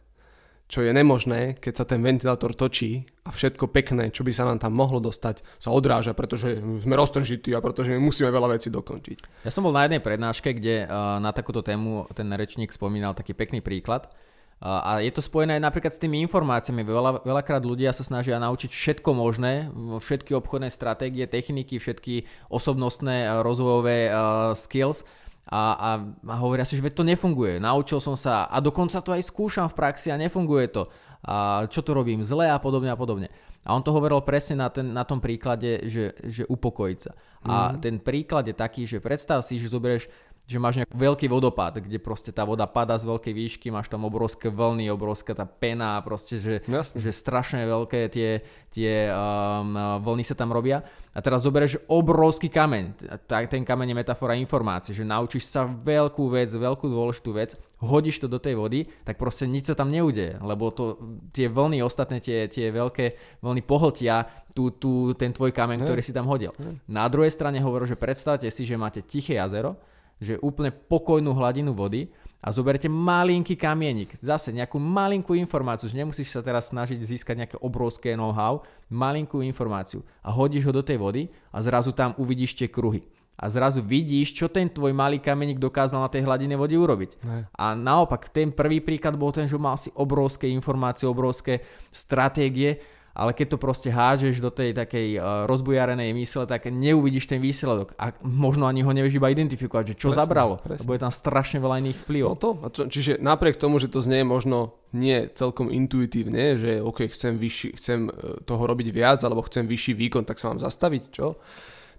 Čo 0.67 0.83
je 0.83 0.91
nemožné, 0.91 1.63
keď 1.63 1.73
sa 1.79 1.85
ten 1.87 2.03
ventilátor 2.03 2.51
točí 2.51 3.07
a 3.23 3.31
všetko 3.31 3.71
pekné, 3.71 4.11
čo 4.11 4.27
by 4.27 4.35
sa 4.35 4.51
nám 4.51 4.59
tam 4.59 4.75
mohlo 4.75 4.99
dostať, 4.99 5.47
sa 5.63 5.71
odráža, 5.71 6.11
pretože 6.11 6.59
sme 6.59 6.99
roztržití 6.99 7.55
a 7.55 7.63
pretože 7.63 7.95
my 7.95 8.03
musíme 8.03 8.35
veľa 8.35 8.59
vecí 8.59 8.67
dokončiť. 8.75 9.47
Ja 9.47 9.55
som 9.55 9.63
bol 9.63 9.71
na 9.71 9.87
jednej 9.87 10.03
prednáške, 10.03 10.59
kde 10.59 10.91
uh, 10.91 11.23
na 11.23 11.31
takúto 11.31 11.63
tému 11.63 12.11
ten 12.19 12.27
rečník 12.35 12.75
spomínal 12.75 13.15
taký 13.15 13.31
pekný 13.39 13.63
príklad, 13.63 14.11
a 14.57 15.05
je 15.05 15.13
to 15.13 15.21
spojené 15.21 15.61
napríklad 15.61 15.93
s 15.93 16.01
tými 16.01 16.25
informáciami. 16.25 16.81
Veľa, 16.81 17.21
veľakrát 17.29 17.61
ľudia 17.61 17.93
sa 17.93 18.01
snažia 18.01 18.41
naučiť 18.41 18.73
všetko 18.73 19.11
možné, 19.13 19.69
všetky 20.01 20.33
obchodné 20.33 20.73
stratégie, 20.73 21.29
techniky, 21.29 21.77
všetky 21.77 22.25
osobnostné 22.49 23.45
rozvojové 23.45 24.09
uh, 24.09 24.57
skills 24.57 25.05
a, 25.47 25.63
a, 25.79 25.91
a 26.27 26.35
hovoria 26.43 26.67
si, 26.67 26.75
že 26.75 26.91
to 26.91 27.07
nefunguje. 27.07 27.63
Naučil 27.63 28.03
som 28.03 28.19
sa 28.19 28.51
a 28.51 28.59
dokonca 28.59 28.99
to 28.99 29.15
aj 29.15 29.23
skúšam 29.31 29.71
v 29.71 29.79
praxi 29.79 30.11
a 30.11 30.19
nefunguje 30.19 30.75
to. 30.75 30.91
A 31.23 31.67
čo 31.71 31.87
to 31.87 31.95
robím 31.95 32.23
zle 32.27 32.51
a 32.51 32.59
podobne 32.59 32.91
a 32.91 32.99
podobne. 32.99 33.31
A 33.67 33.75
on 33.75 33.83
to 33.83 33.91
hovoril 33.91 34.23
presne 34.23 34.63
na, 34.63 34.71
ten, 34.71 34.95
na 34.95 35.03
tom 35.03 35.19
príklade, 35.19 35.91
že, 35.91 36.15
že 36.23 36.47
upokojiť 36.47 36.99
sa. 37.03 37.13
A 37.47 37.75
mm. 37.75 37.83
ten 37.83 37.95
príklad 37.99 38.47
je 38.47 38.55
taký, 38.55 38.87
že 38.87 39.03
predstav 39.03 39.43
si, 39.43 39.59
že 39.59 39.71
zoberieš 39.71 40.07
že 40.47 40.63
máš 40.63 40.79
nejaký 40.79 40.95
veľký 40.95 41.27
vodopád, 41.27 41.83
kde 41.83 41.99
proste 41.99 42.31
tá 42.31 42.47
voda 42.47 42.71
pada 42.71 42.95
z 42.95 43.03
veľkej 43.03 43.35
výšky, 43.35 43.67
máš 43.75 43.91
tam 43.91 44.07
obrovské 44.07 44.47
vlny, 44.47 44.87
obrovská 44.95 45.35
tá 45.35 45.43
pena, 45.43 45.99
proste, 46.07 46.39
že, 46.39 46.63
že 46.95 47.11
strašne 47.11 47.67
veľké 47.67 48.07
tie, 48.07 48.47
tie 48.71 49.11
um, 49.11 49.75
vlny 50.07 50.23
sa 50.23 50.39
tam 50.39 50.55
robia. 50.55 50.87
A 51.17 51.19
teraz 51.19 51.43
zoberieš 51.43 51.83
obrovský 51.91 52.47
kameň, 52.47 52.95
ten 53.27 53.67
kameň 53.67 53.91
je 53.91 53.97
metafora 53.99 54.39
informácie, 54.39 54.95
že 54.95 55.03
naučíš 55.03 55.51
sa 55.51 55.67
veľkú 55.67 56.31
vec, 56.31 56.53
veľkú 56.55 56.87
dôležitú 56.87 57.31
vec, 57.35 57.59
hodíš 57.83 58.23
to 58.23 58.31
do 58.31 58.39
tej 58.39 58.55
vody, 58.55 58.87
tak 59.03 59.19
proste 59.19 59.51
nič 59.51 59.67
sa 59.67 59.75
tam 59.75 59.91
neudeje, 59.91 60.39
lebo 60.45 60.71
to, 60.71 61.01
tie 61.35 61.51
vlny 61.51 61.83
ostatné, 61.83 62.23
tie, 62.23 62.47
tie 62.47 62.71
veľké 62.71 63.41
vlny 63.43 63.65
pohltia 63.67 64.29
tú, 64.55 64.71
tú, 64.71 65.11
ten 65.19 65.35
tvoj 65.35 65.51
kameň, 65.51 65.83
ktorý 65.83 66.05
si 66.05 66.15
tam 66.15 66.31
hodil. 66.31 66.55
Na 66.87 67.09
druhej 67.11 67.33
strane 67.35 67.59
hovorím, 67.59 67.91
že 67.91 67.99
predstavte 67.99 68.49
si, 68.53 68.63
že 68.63 68.79
máte 68.79 69.03
tiché 69.03 69.41
jazero, 69.41 69.77
že 70.21 70.41
úplne 70.41 70.73
pokojnú 70.73 71.33
hladinu 71.37 71.77
vody 71.77 72.09
a 72.41 72.55
zoberte 72.55 72.87
malinký 72.87 73.59
kamienik, 73.59 74.15
zase 74.23 74.55
nejakú 74.55 74.79
malinkú 74.79 75.35
informáciu, 75.35 75.91
že 75.91 75.99
nemusíš 75.99 76.31
sa 76.31 76.45
teraz 76.47 76.71
snažiť 76.71 77.01
získať 77.01 77.35
nejaké 77.43 77.57
obrovské 77.59 78.15
know-how, 78.15 78.63
malinkú 78.87 79.43
informáciu 79.43 80.07
a 80.23 80.31
hodíš 80.31 80.69
ho 80.69 80.73
do 80.73 80.85
tej 80.85 81.01
vody 81.01 81.23
a 81.51 81.59
zrazu 81.59 81.91
tam 81.91 82.15
uvidíš 82.21 82.55
tie 82.55 82.71
kruhy. 82.71 83.03
A 83.37 83.53
zrazu 83.53 83.85
vidíš, 83.85 84.33
čo 84.33 84.49
ten 84.49 84.65
tvoj 84.65 84.97
malý 84.97 85.21
kameník 85.21 85.61
dokázal 85.61 86.01
na 86.01 86.09
tej 86.09 86.25
hladine 86.25 86.57
vody 86.57 86.73
urobiť. 86.81 87.11
Ne. 87.21 87.45
A 87.53 87.77
naopak, 87.77 88.33
ten 88.33 88.49
prvý 88.49 88.81
príklad 88.81 89.13
bol 89.13 89.29
ten, 89.29 89.45
že 89.45 89.61
mal 89.61 89.77
si 89.77 89.93
obrovské 89.93 90.49
informácie, 90.49 91.05
obrovské 91.05 91.61
stratégie 91.93 92.81
ale 93.17 93.33
keď 93.33 93.57
to 93.57 93.59
proste 93.59 93.89
hážeš 93.89 94.45
do 94.45 94.53
tej 94.53 94.77
takej 94.77 95.17
uh, 95.17 95.49
rozbujarenej 95.49 96.13
mysle, 96.13 96.45
tak 96.45 96.69
neuvidíš 96.69 97.25
ten 97.25 97.41
výsledok 97.41 97.97
a 97.97 98.13
možno 98.21 98.69
ani 98.69 98.85
ho 98.85 98.93
nevieš 98.93 99.17
iba 99.17 99.33
identifikovať, 99.33 99.97
že 99.97 99.99
čo 99.99 100.09
presne, 100.13 100.21
zabralo, 100.21 100.55
presne. 100.61 100.85
lebo 100.85 100.93
je 100.93 101.01
tam 101.01 101.13
strašne 101.13 101.59
veľa 101.65 101.81
iných 101.81 101.99
vplyvov. 102.05 102.33
No 102.37 102.69
to, 102.69 102.85
čiže 102.93 103.17
napriek 103.17 103.57
tomu, 103.57 103.81
že 103.81 103.89
to 103.89 104.05
znie 104.05 104.21
možno 104.21 104.77
nie 104.93 105.33
celkom 105.33 105.73
intuitívne, 105.73 106.61
že 106.61 106.85
ok, 106.85 107.09
chcem, 107.09 107.41
vyšší, 107.41 107.69
chcem 107.81 108.01
e, 108.07 108.11
toho 108.45 108.63
robiť 108.69 108.93
viac, 108.93 109.25
alebo 109.25 109.41
chcem 109.49 109.65
vyšší 109.65 109.97
výkon, 109.97 110.29
tak 110.29 110.37
sa 110.37 110.53
mám 110.53 110.61
zastaviť, 110.61 111.03
čo? 111.09 111.41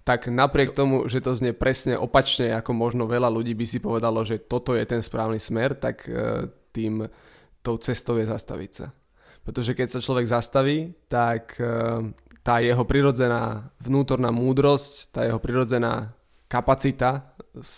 tak 0.08 0.32
napriek 0.32 0.72
tomu, 0.72 1.04
že 1.12 1.20
to 1.20 1.36
znie 1.36 1.52
presne 1.52 2.00
opačne, 2.00 2.56
ako 2.56 2.72
možno 2.72 3.12
veľa 3.12 3.28
ľudí 3.28 3.52
by 3.52 3.66
si 3.68 3.84
povedalo, 3.84 4.24
že 4.24 4.40
toto 4.40 4.72
je 4.72 4.88
ten 4.88 5.04
správny 5.04 5.36
smer, 5.36 5.76
tak 5.76 6.08
e, 6.08 6.48
tým 6.72 7.04
tou 7.60 7.76
cestou 7.76 8.16
je 8.16 8.24
zastaviť 8.24 8.72
sa. 8.72 8.88
Pretože 9.48 9.72
keď 9.72 9.88
sa 9.88 10.04
človek 10.04 10.28
zastaví, 10.28 10.92
tak 11.08 11.56
eh, 11.64 12.04
tá 12.44 12.60
jeho 12.60 12.84
prirodzená 12.84 13.72
vnútorná 13.80 14.28
múdrosť, 14.28 15.16
tá 15.16 15.24
jeho 15.24 15.40
prirodzená 15.40 16.12
kapacita 16.52 17.32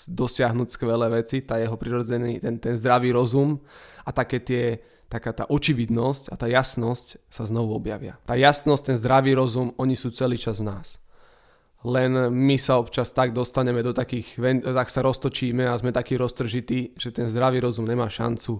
dosiahnuť 0.09 0.67
skvelé 0.69 1.09
veci, 1.09 1.45
tá 1.45 1.61
jeho 1.61 1.77
prirodzený, 1.77 2.41
ten, 2.41 2.57
ten 2.57 2.73
zdravý 2.73 3.13
rozum 3.13 3.61
a 4.01 4.09
také 4.09 4.41
tie, 4.41 4.81
taká 5.09 5.33
tá 5.33 5.45
očividnosť 5.49 6.33
a 6.33 6.35
tá 6.37 6.49
jasnosť 6.49 7.21
sa 7.29 7.45
znovu 7.45 7.77
objavia. 7.77 8.17
Tá 8.25 8.33
jasnosť, 8.37 8.93
ten 8.93 8.97
zdravý 8.97 9.37
rozum, 9.37 9.73
oni 9.77 9.93
sú 9.93 10.09
celý 10.09 10.37
čas 10.37 10.61
v 10.61 10.69
nás. 10.69 10.97
Len 11.85 12.29
my 12.29 12.57
sa 12.59 12.75
občas 12.77 13.13
tak 13.15 13.31
dostaneme 13.31 13.79
do 13.79 13.95
takých, 13.95 14.35
tak 14.61 14.89
sa 14.91 14.99
roztočíme 15.01 15.63
a 15.69 15.79
sme 15.79 15.95
takí 15.95 16.19
roztržití, 16.19 16.99
že 16.99 17.09
ten 17.15 17.31
zdravý 17.31 17.63
rozum 17.63 17.87
nemá 17.87 18.11
šancu 18.11 18.59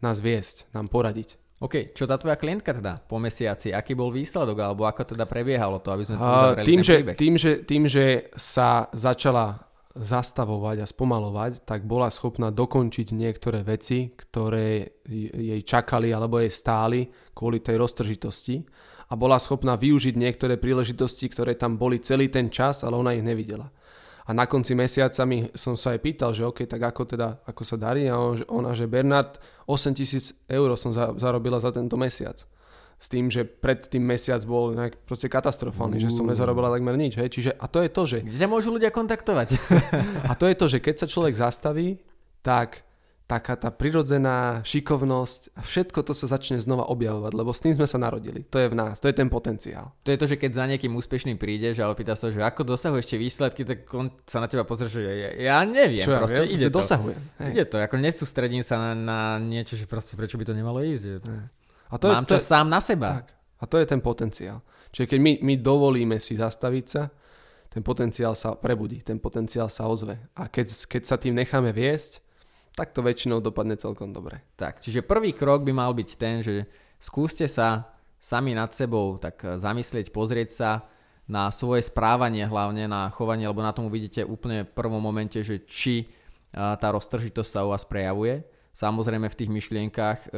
nás 0.00 0.22
viesť, 0.22 0.70
nám 0.72 0.86
poradiť. 0.86 1.36
OK, 1.60 1.92
čo 1.92 2.08
tá 2.08 2.16
tvoja 2.16 2.40
klientka 2.40 2.72
teda 2.72 3.04
po 3.04 3.20
mesiaci, 3.20 3.68
aký 3.76 3.92
bol 3.92 4.08
výsledok, 4.08 4.56
alebo 4.64 4.88
ako 4.88 5.12
teda 5.12 5.28
prebiehalo 5.28 5.84
to, 5.84 5.92
aby 5.92 6.08
sme 6.08 6.16
uh, 6.16 6.56
tým, 6.64 6.80
že, 6.80 7.04
tým, 7.12 7.34
že, 7.36 7.52
tým, 7.60 7.84
že 7.84 8.32
sa 8.32 8.88
začala 8.96 9.70
zastavovať 9.92 10.80
a 10.80 10.86
spomalovať, 10.88 11.68
tak 11.68 11.84
bola 11.84 12.08
schopná 12.08 12.48
dokončiť 12.48 13.12
niektoré 13.12 13.60
veci, 13.60 14.08
ktoré 14.16 15.02
jej 15.04 15.60
čakali 15.60 16.14
alebo 16.14 16.40
jej 16.40 16.48
stáli 16.48 17.10
kvôli 17.36 17.60
tej 17.60 17.76
roztržitosti 17.76 18.64
a 19.10 19.18
bola 19.18 19.36
schopná 19.36 19.74
využiť 19.74 20.14
niektoré 20.14 20.56
príležitosti, 20.56 21.26
ktoré 21.26 21.58
tam 21.58 21.74
boli 21.74 21.98
celý 21.98 22.30
ten 22.30 22.46
čas, 22.48 22.86
ale 22.86 22.94
ona 22.94 23.12
ich 23.12 23.26
nevidela. 23.26 23.68
A 24.28 24.30
na 24.36 24.44
konci 24.44 24.76
mesiaca 24.76 25.24
mi 25.24 25.48
som 25.56 25.78
sa 25.78 25.96
aj 25.96 26.00
pýtal, 26.04 26.30
že 26.36 26.44
OK, 26.44 26.68
tak 26.68 26.82
ako 26.82 27.02
teda, 27.08 27.40
ako 27.48 27.62
sa 27.64 27.76
darí 27.80 28.06
a 28.10 28.20
on, 28.20 28.36
ona, 28.50 28.76
že 28.76 28.90
Bernard, 28.90 29.40
8 29.64 29.96
tisíc 29.96 30.36
eur 30.46 30.76
som 30.76 30.92
za, 30.92 31.16
zarobila 31.16 31.56
za 31.58 31.72
tento 31.72 31.96
mesiac. 31.96 32.36
S 33.00 33.08
tým, 33.08 33.32
že 33.32 33.48
pred 33.48 33.80
tým 33.80 34.04
mesiac 34.04 34.44
bol 34.44 34.76
nejak 34.76 35.08
proste 35.08 35.32
katastrofálny, 35.32 35.96
uh. 35.96 36.02
že 36.04 36.12
som 36.12 36.28
nezarobila 36.28 36.68
takmer 36.68 37.00
nič. 37.00 37.16
Hej. 37.16 37.32
Čiže, 37.32 37.50
a 37.56 37.64
to 37.64 37.80
je 37.80 37.88
to, 37.88 38.02
že... 38.04 38.18
Kde 38.28 38.46
môžu 38.50 38.76
ľudia 38.76 38.92
kontaktovať? 38.92 39.56
a 40.30 40.36
to 40.36 40.44
je 40.44 40.56
to, 40.56 40.66
že 40.68 40.78
keď 40.84 40.94
sa 41.00 41.06
človek 41.08 41.34
zastaví, 41.40 41.96
tak 42.44 42.84
taká 43.30 43.54
tá 43.54 43.70
prirodzená 43.70 44.58
šikovnosť 44.66 45.54
a 45.54 45.62
všetko 45.62 46.02
to 46.02 46.18
sa 46.18 46.26
začne 46.34 46.58
znova 46.58 46.90
objavovať, 46.90 47.30
lebo 47.30 47.54
s 47.54 47.62
tým 47.62 47.78
sme 47.78 47.86
sa 47.86 47.94
narodili. 48.02 48.42
To 48.50 48.58
je 48.58 48.66
v 48.66 48.74
nás, 48.74 48.98
to 48.98 49.06
je 49.06 49.14
ten 49.14 49.30
potenciál. 49.30 49.94
To 50.02 50.10
je 50.10 50.18
to, 50.18 50.26
že 50.26 50.34
keď 50.34 50.50
za 50.58 50.64
niekým 50.66 50.90
úspešným 50.98 51.38
prídeš 51.38 51.78
a 51.78 51.86
opýta 51.86 52.18
sa, 52.18 52.34
že 52.34 52.42
ako 52.42 52.74
dosahuješ 52.74 53.06
tie 53.06 53.22
výsledky, 53.22 53.62
tak 53.62 53.86
on 53.94 54.10
sa 54.26 54.42
na 54.42 54.50
teba 54.50 54.66
pozrie, 54.66 54.90
že 54.90 55.00
ja, 55.06 55.30
ja 55.38 55.56
neviem, 55.62 56.02
Čo 56.02 56.18
proste 56.18 56.42
ja 56.42 56.50
viem, 56.50 56.58
ide 56.58 56.66
to. 56.66 56.82
dosahujem. 56.82 57.22
Hej. 57.38 57.50
Ide 57.54 57.64
to, 57.70 57.76
ako 57.78 57.96
nesústredím 58.02 58.66
sa 58.66 58.74
na, 58.82 58.90
na 58.98 59.18
niečo, 59.38 59.78
že 59.78 59.86
proste 59.86 60.18
prečo 60.18 60.34
by 60.34 60.50
to 60.50 60.54
nemalo 60.58 60.82
ísť. 60.82 61.02
Že... 61.06 61.14
A 61.86 61.94
to 62.02 62.06
Mám 62.10 62.26
je, 62.26 62.34
to 62.34 62.34
čas 62.34 62.42
je, 62.42 62.50
sám 62.50 62.66
na 62.66 62.82
seba. 62.82 63.22
Tak. 63.22 63.26
A 63.60 63.64
to 63.70 63.76
je 63.78 63.86
ten 63.86 64.02
potenciál. 64.02 64.58
Čiže 64.90 65.06
keď 65.06 65.18
my, 65.22 65.32
my 65.46 65.54
dovolíme 65.62 66.18
si 66.18 66.34
zastaviť 66.34 66.86
sa, 66.90 67.06
ten 67.70 67.86
potenciál 67.86 68.34
sa 68.34 68.58
prebudí, 68.58 68.98
ten 69.06 69.22
potenciál 69.22 69.70
sa 69.70 69.86
ozve. 69.86 70.18
A 70.34 70.50
keď, 70.50 70.90
keď 70.90 71.02
sa 71.06 71.14
tým 71.14 71.38
necháme 71.38 71.70
viesť, 71.70 72.18
tak 72.80 72.96
to 72.96 73.04
väčšinou 73.04 73.44
dopadne 73.44 73.76
celkom 73.76 74.08
dobre. 74.08 74.40
Tak, 74.56 74.80
čiže 74.80 75.04
prvý 75.04 75.36
krok 75.36 75.68
by 75.68 75.72
mal 75.76 75.92
byť 75.92 76.10
ten, 76.16 76.40
že 76.40 76.64
skúste 76.96 77.44
sa 77.44 77.92
sami 78.16 78.56
nad 78.56 78.72
sebou 78.72 79.20
tak 79.20 79.60
zamyslieť, 79.60 80.08
pozrieť 80.08 80.48
sa 80.48 80.70
na 81.28 81.52
svoje 81.52 81.84
správanie, 81.84 82.48
hlavne 82.48 82.88
na 82.88 83.12
chovanie, 83.12 83.44
lebo 83.44 83.60
na 83.60 83.76
tom 83.76 83.92
uvidíte 83.92 84.24
úplne 84.24 84.64
v 84.64 84.72
prvom 84.72 84.98
momente, 84.98 85.44
že 85.44 85.60
či 85.68 86.08
tá 86.56 86.88
roztržitosť 86.88 87.50
sa 87.52 87.68
u 87.68 87.76
vás 87.76 87.84
prejavuje. 87.84 88.48
Samozrejme 88.72 89.28
v 89.28 89.38
tých 89.38 89.50
myšlienkach, 89.52 90.32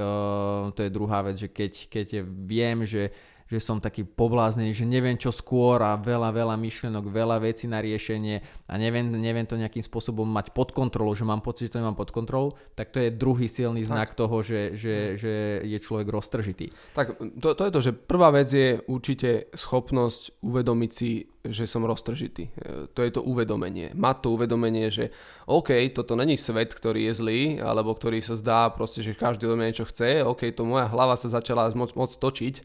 to 0.75 0.81
je 0.83 0.91
druhá 0.91 1.23
vec, 1.23 1.39
že 1.39 1.49
keď, 1.49 1.73
keď 1.89 2.09
viem, 2.27 2.83
že 2.83 3.15
že 3.53 3.61
som 3.61 3.77
taký 3.77 4.09
pobláznený, 4.09 4.73
že 4.73 4.89
neviem 4.89 5.21
čo 5.21 5.29
skôr 5.29 5.85
a 5.85 6.01
veľa, 6.01 6.33
veľa 6.33 6.57
myšlienok, 6.57 7.05
veľa 7.13 7.37
vecí 7.45 7.69
na 7.69 7.85
riešenie 7.85 8.41
a 8.65 8.81
neviem, 8.81 9.05
neviem 9.13 9.45
to 9.45 9.61
nejakým 9.61 9.85
spôsobom 9.85 10.25
mať 10.25 10.57
pod 10.57 10.73
kontrolou, 10.73 11.13
že 11.13 11.29
mám 11.29 11.45
pocit, 11.45 11.69
že 11.69 11.77
to 11.77 11.85
nemám 11.85 12.01
pod 12.01 12.17
kontrolou, 12.17 12.57
tak 12.73 12.89
to 12.89 13.05
je 13.05 13.13
druhý 13.13 13.53
silný 13.53 13.85
znak 13.85 14.17
tak. 14.17 14.25
toho, 14.25 14.41
že, 14.41 14.73
že, 14.73 15.21
že 15.21 15.61
je 15.69 15.79
človek 15.85 16.09
roztržitý. 16.09 16.73
Tak 16.97 17.21
to, 17.21 17.53
to 17.53 17.63
je 17.69 17.73
to, 17.77 17.81
že 17.85 17.93
prvá 17.93 18.33
vec 18.33 18.49
je 18.49 18.81
určite 18.89 19.53
schopnosť 19.53 20.41
uvedomiť 20.41 20.91
si, 20.97 21.29
že 21.45 21.69
som 21.69 21.85
roztržitý. 21.85 22.49
E, 22.49 22.89
to 22.89 23.05
je 23.05 23.13
to 23.13 23.21
uvedomenie. 23.21 23.93
Má 23.93 24.17
to 24.17 24.33
uvedomenie, 24.33 24.89
že 24.89 25.13
OK, 25.45 25.77
toto 25.93 26.17
není 26.17 26.41
svet, 26.41 26.73
ktorý 26.73 27.13
je 27.13 27.19
zlý, 27.21 27.41
alebo 27.61 27.93
ktorý 27.93 28.25
sa 28.25 28.41
zdá 28.41 28.73
proste, 28.73 29.05
že 29.05 29.13
každý 29.13 29.45
do 29.45 29.61
mňa 29.61 29.69
niečo 29.69 29.85
chce, 29.85 30.25
OK, 30.25 30.49
to 30.57 30.65
moja 30.65 30.89
hlava 30.89 31.21
sa 31.21 31.29
začala 31.29 31.69
moc, 31.77 31.93
moc 31.93 32.09
točiť, 32.09 32.65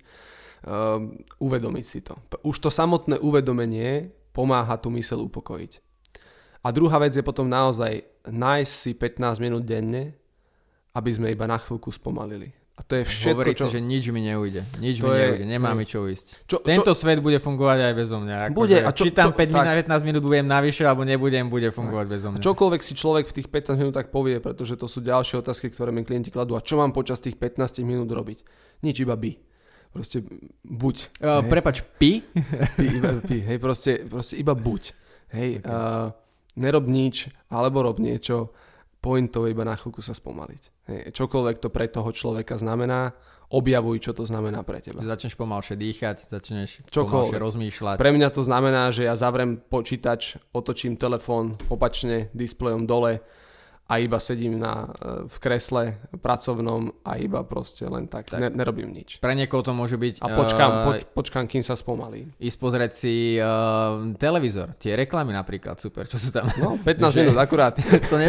um, 0.66 1.14
uvedomiť 1.44 1.86
si 1.86 2.00
to. 2.02 2.18
Už 2.42 2.58
to 2.58 2.70
samotné 2.74 3.22
uvedomenie 3.22 4.10
pomáha 4.34 4.78
tú 4.78 4.94
mysel 4.94 5.22
upokojiť. 5.26 5.82
A 6.66 6.74
druhá 6.74 6.98
vec 7.02 7.14
je 7.14 7.24
potom 7.26 7.46
naozaj 7.46 8.06
nájsť 8.28 8.74
si 8.74 8.92
15 8.98 9.44
minút 9.44 9.64
denne, 9.64 10.18
aby 10.98 11.10
sme 11.14 11.34
iba 11.34 11.46
na 11.46 11.62
chvíľku 11.62 11.94
spomalili. 11.94 12.54
A 12.78 12.86
to 12.86 12.94
je 13.02 13.10
všetko, 13.10 13.42
Hovoriť 13.42 13.56
čo... 13.58 13.74
že 13.74 13.82
nič 13.82 14.06
mi 14.14 14.22
neujde. 14.22 14.62
Nič 14.78 15.02
mi 15.02 15.10
je... 15.10 15.18
neujde. 15.18 15.46
Nemá 15.50 15.74
mi 15.74 15.90
čo 15.90 16.06
ísť. 16.06 16.46
Čo, 16.46 16.62
Tento 16.62 16.94
čo... 16.94 17.00
svet 17.02 17.26
bude 17.26 17.42
fungovať 17.42 17.90
aj 17.90 17.94
bez 17.98 18.10
mňa. 18.14 18.36
Ako 18.54 18.54
bude. 18.54 18.78
A 18.86 18.94
čo, 18.94 19.10
či 19.10 19.18
tam 19.18 19.34
čo, 19.34 19.42
5 19.42 19.50
minút, 19.50 19.66
15 19.90 20.06
minút 20.06 20.22
budem 20.22 20.46
navyše, 20.46 20.86
alebo 20.86 21.02
nebudem, 21.02 21.50
bude 21.50 21.74
fungovať 21.74 22.06
tak. 22.06 22.14
bez 22.14 22.22
mňa. 22.30 22.38
A 22.38 22.46
čokoľvek 22.46 22.82
si 22.86 22.94
človek 22.94 23.26
v 23.26 23.34
tých 23.42 23.48
15 23.50 23.82
minútach 23.82 24.14
povie, 24.14 24.38
pretože 24.38 24.78
to 24.78 24.86
sú 24.86 25.02
ďalšie 25.02 25.42
otázky, 25.42 25.74
ktoré 25.74 25.90
mi 25.90 26.06
klienti 26.06 26.30
kladú. 26.30 26.54
A 26.54 26.62
čo 26.62 26.78
mám 26.78 26.94
počas 26.94 27.18
tých 27.18 27.34
15 27.42 27.82
minút 27.82 28.14
robiť? 28.14 28.46
Nič, 28.86 29.02
iba 29.02 29.18
by 29.18 29.47
proste 29.92 30.24
buď. 30.64 30.96
Uh, 31.22 31.42
prepač, 31.46 31.84
pi? 31.98 32.24
pi, 32.78 32.86
iba, 32.86 33.20
pi, 33.24 33.44
hej, 33.44 33.58
proste, 33.58 34.04
proste 34.08 34.38
iba 34.40 34.58
buď. 34.58 34.96
Hej, 35.34 35.60
okay. 35.60 35.68
uh, 35.68 36.16
nerob 36.56 36.88
nič, 36.88 37.28
alebo 37.52 37.84
rob 37.84 38.00
niečo, 38.00 38.56
pointové 38.98 39.54
iba 39.54 39.64
na 39.64 39.78
chvíľku 39.78 40.02
sa 40.02 40.12
spomaliť. 40.18 40.64
Hej, 40.90 41.00
čokoľvek 41.14 41.58
to 41.62 41.70
pre 41.70 41.88
toho 41.88 42.10
človeka 42.12 42.58
znamená, 42.60 43.14
objavuj, 43.48 44.04
čo 44.04 44.12
to 44.12 44.28
znamená 44.28 44.64
pre 44.68 44.84
teba. 44.84 45.00
Začneš 45.00 45.40
pomalšie 45.40 45.80
dýchať, 45.80 46.28
začneš 46.28 46.84
Čokoľvek. 46.92 47.08
pomalšie 47.08 47.40
rozmýšľať. 47.40 47.96
Pre 47.96 48.12
mňa 48.12 48.28
to 48.36 48.42
znamená, 48.44 48.92
že 48.92 49.08
ja 49.08 49.16
zavrem 49.16 49.56
počítač, 49.56 50.36
otočím 50.52 51.00
telefón 51.00 51.56
opačne, 51.72 52.28
displejom 52.36 52.84
dole, 52.84 53.24
a 53.88 54.04
iba 54.04 54.20
sedím 54.20 54.60
na, 54.60 54.92
e, 55.00 55.32
v 55.32 55.38
kresle 55.40 55.96
pracovnom 56.20 56.92
a 57.08 57.16
iba 57.16 57.40
proste 57.48 57.88
len 57.88 58.12
tak, 58.12 58.28
tak. 58.28 58.44
Ne, 58.44 58.52
nerobím 58.52 58.92
nič. 58.92 59.24
Pre 59.24 59.32
niekoho 59.32 59.64
to 59.64 59.72
môže 59.72 59.96
byť... 59.96 60.20
A 60.20 60.28
počkám, 60.36 60.72
uh, 60.72 60.84
poč, 60.92 61.00
počkám, 61.16 61.48
kým 61.48 61.64
sa 61.64 61.80
spomalí. 61.80 62.28
Ísť 62.36 62.58
pozrieť 62.60 62.92
si 62.92 63.40
uh, 63.40 64.12
televízor, 64.20 64.76
tie 64.76 65.00
reklamy 65.00 65.32
napríklad, 65.32 65.80
super, 65.80 66.04
čo 66.04 66.20
sú 66.20 66.36
tam? 66.36 66.52
No, 66.60 66.76
15 66.84 67.16
že, 67.16 67.20
minút, 67.24 67.40
akurát. 67.40 67.80
to, 68.12 68.16
ne, 68.20 68.28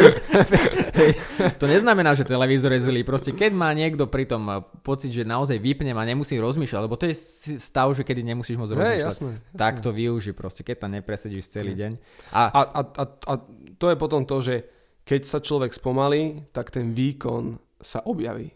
to 1.59 1.65
neznamená, 1.67 2.15
že 2.15 2.23
televízor 2.23 2.71
je 2.79 2.87
zlý, 2.87 3.03
proste 3.03 3.35
keď 3.35 3.51
má 3.51 3.75
niekto 3.75 4.07
pri 4.07 4.31
tom 4.31 4.63
pocit, 4.79 5.11
že 5.11 5.27
naozaj 5.27 5.59
vypnem 5.59 5.95
a 5.99 6.07
nemusí 6.07 6.39
rozmýšľať, 6.39 6.81
lebo 6.87 6.95
to 6.95 7.11
je 7.11 7.15
stav, 7.59 7.91
že 7.91 8.07
kedy 8.07 8.23
nemusíš 8.23 8.55
moc 8.55 8.71
rozmýšľať. 8.71 8.95
Hey, 8.95 9.03
jasné, 9.03 9.43
jasné. 9.43 9.59
Tak 9.59 9.83
to 9.83 9.91
využij 9.91 10.31
proste, 10.31 10.63
keď 10.63 10.87
tam 10.87 10.95
nepresedíš 10.95 11.51
celý 11.51 11.75
deň. 11.75 11.91
A, 12.31 12.41
a, 12.47 12.61
a, 12.63 12.81
a, 12.95 13.03
a 13.11 13.33
to 13.75 13.91
je 13.91 13.95
potom 13.99 14.23
to, 14.23 14.39
že 14.39 14.78
keď 15.09 15.25
sa 15.25 15.41
človek 15.41 15.73
spomalí, 15.73 16.53
tak 16.53 16.69
ten 16.69 16.93
výkon 16.93 17.57
sa 17.81 18.05
objaví. 18.05 18.53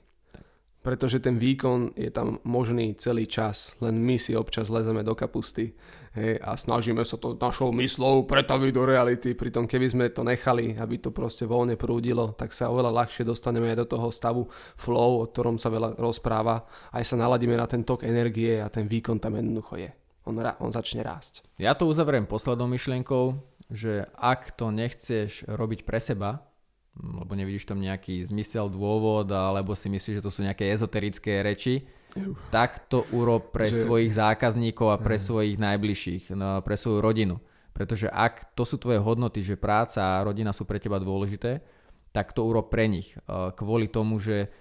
Pretože 0.86 1.18
ten 1.18 1.42
výkon 1.42 1.98
je 1.98 2.14
tam 2.14 2.44
možný 2.46 2.94
celý 3.00 3.26
čas, 3.26 3.74
len 3.82 3.98
my 3.98 4.22
si 4.22 4.38
občas 4.38 4.70
lezeme 4.70 5.02
do 5.02 5.16
kapusty 5.18 5.74
hej, 6.14 6.38
a 6.44 6.54
snažíme 6.54 7.02
sa 7.02 7.18
to 7.18 7.34
našou 7.34 7.74
myslou 7.80 8.28
pretaviť 8.30 8.70
do 8.76 8.84
reality. 8.86 9.34
Pritom 9.34 9.66
keby 9.66 9.88
sme 9.90 10.06
to 10.14 10.22
nechali, 10.22 10.78
aby 10.78 11.02
to 11.02 11.10
proste 11.10 11.50
voľne 11.50 11.74
prúdilo, 11.74 12.36
tak 12.38 12.54
sa 12.54 12.70
oveľa 12.70 13.02
ľahšie 13.02 13.26
dostaneme 13.26 13.74
aj 13.74 13.88
do 13.88 13.98
toho 13.98 14.14
stavu 14.14 14.46
flow, 14.78 15.24
o 15.24 15.26
ktorom 15.26 15.58
sa 15.58 15.74
veľa 15.74 15.98
rozpráva. 15.98 16.68
Aj 16.94 17.02
sa 17.02 17.18
naladíme 17.18 17.58
na 17.58 17.66
ten 17.66 17.82
tok 17.82 18.06
energie 18.06 18.62
a 18.62 18.70
ten 18.70 18.86
výkon 18.86 19.18
tam 19.18 19.40
jednoducho 19.40 19.80
je. 19.80 19.90
On, 20.24 20.36
on 20.40 20.72
začne 20.72 21.04
rásť. 21.04 21.44
Ja 21.60 21.76
to 21.76 21.84
uzavriem 21.84 22.24
poslednou 22.24 22.68
myšlienkou 22.72 23.53
že 23.74 24.06
ak 24.14 24.54
to 24.54 24.70
nechceš 24.70 25.50
robiť 25.50 25.84
pre 25.84 25.98
seba, 25.98 26.46
lebo 26.94 27.34
nevidíš 27.34 27.66
tam 27.66 27.82
nejaký 27.82 28.22
zmysel, 28.22 28.70
dôvod, 28.70 29.26
alebo 29.34 29.74
si 29.74 29.90
myslíš, 29.90 30.22
že 30.22 30.26
to 30.26 30.30
sú 30.30 30.46
nejaké 30.46 30.70
ezoterické 30.70 31.42
reči, 31.42 31.90
Uf. 32.14 32.38
tak 32.54 32.86
to 32.86 33.10
urob 33.10 33.50
pre 33.50 33.74
že... 33.74 33.82
svojich 33.82 34.14
zákazníkov 34.14 34.94
a 34.94 35.02
pre 35.02 35.18
mm. 35.18 35.24
svojich 35.26 35.58
najbližších, 35.58 36.24
no, 36.38 36.62
pre 36.62 36.78
svoju 36.78 37.02
rodinu. 37.02 37.42
Pretože 37.74 38.06
ak 38.06 38.54
to 38.54 38.70
sú 38.70 38.78
tvoje 38.78 39.02
hodnoty, 39.02 39.42
že 39.42 39.58
práca 39.58 40.22
a 40.22 40.22
rodina 40.22 40.54
sú 40.54 40.70
pre 40.70 40.78
teba 40.78 41.02
dôležité, 41.02 41.66
tak 42.14 42.30
to 42.38 42.46
urob 42.46 42.70
pre 42.70 42.86
nich. 42.86 43.18
Kvôli 43.58 43.90
tomu, 43.90 44.22
že 44.22 44.54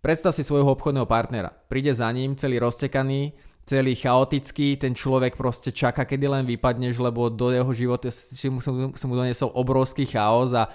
predstav 0.00 0.32
si 0.32 0.40
svojho 0.40 0.72
obchodného 0.72 1.04
partnera. 1.04 1.52
Príde 1.52 1.92
za 1.92 2.08
ním 2.08 2.32
celý 2.32 2.56
roztekaný, 2.56 3.36
celý 3.62 3.94
chaotický, 3.94 4.74
ten 4.74 4.90
človek 4.90 5.38
proste 5.38 5.70
čaká, 5.70 6.02
kedy 6.02 6.26
len 6.26 6.44
vypadneš, 6.46 6.98
lebo 6.98 7.30
do 7.30 7.54
jeho 7.54 7.70
života 7.70 8.10
si 8.10 8.50
mu, 8.50 8.58
som 8.58 9.06
mu 9.06 9.14
donesol 9.14 9.54
obrovský 9.54 10.02
chaos 10.10 10.50
a, 10.50 10.66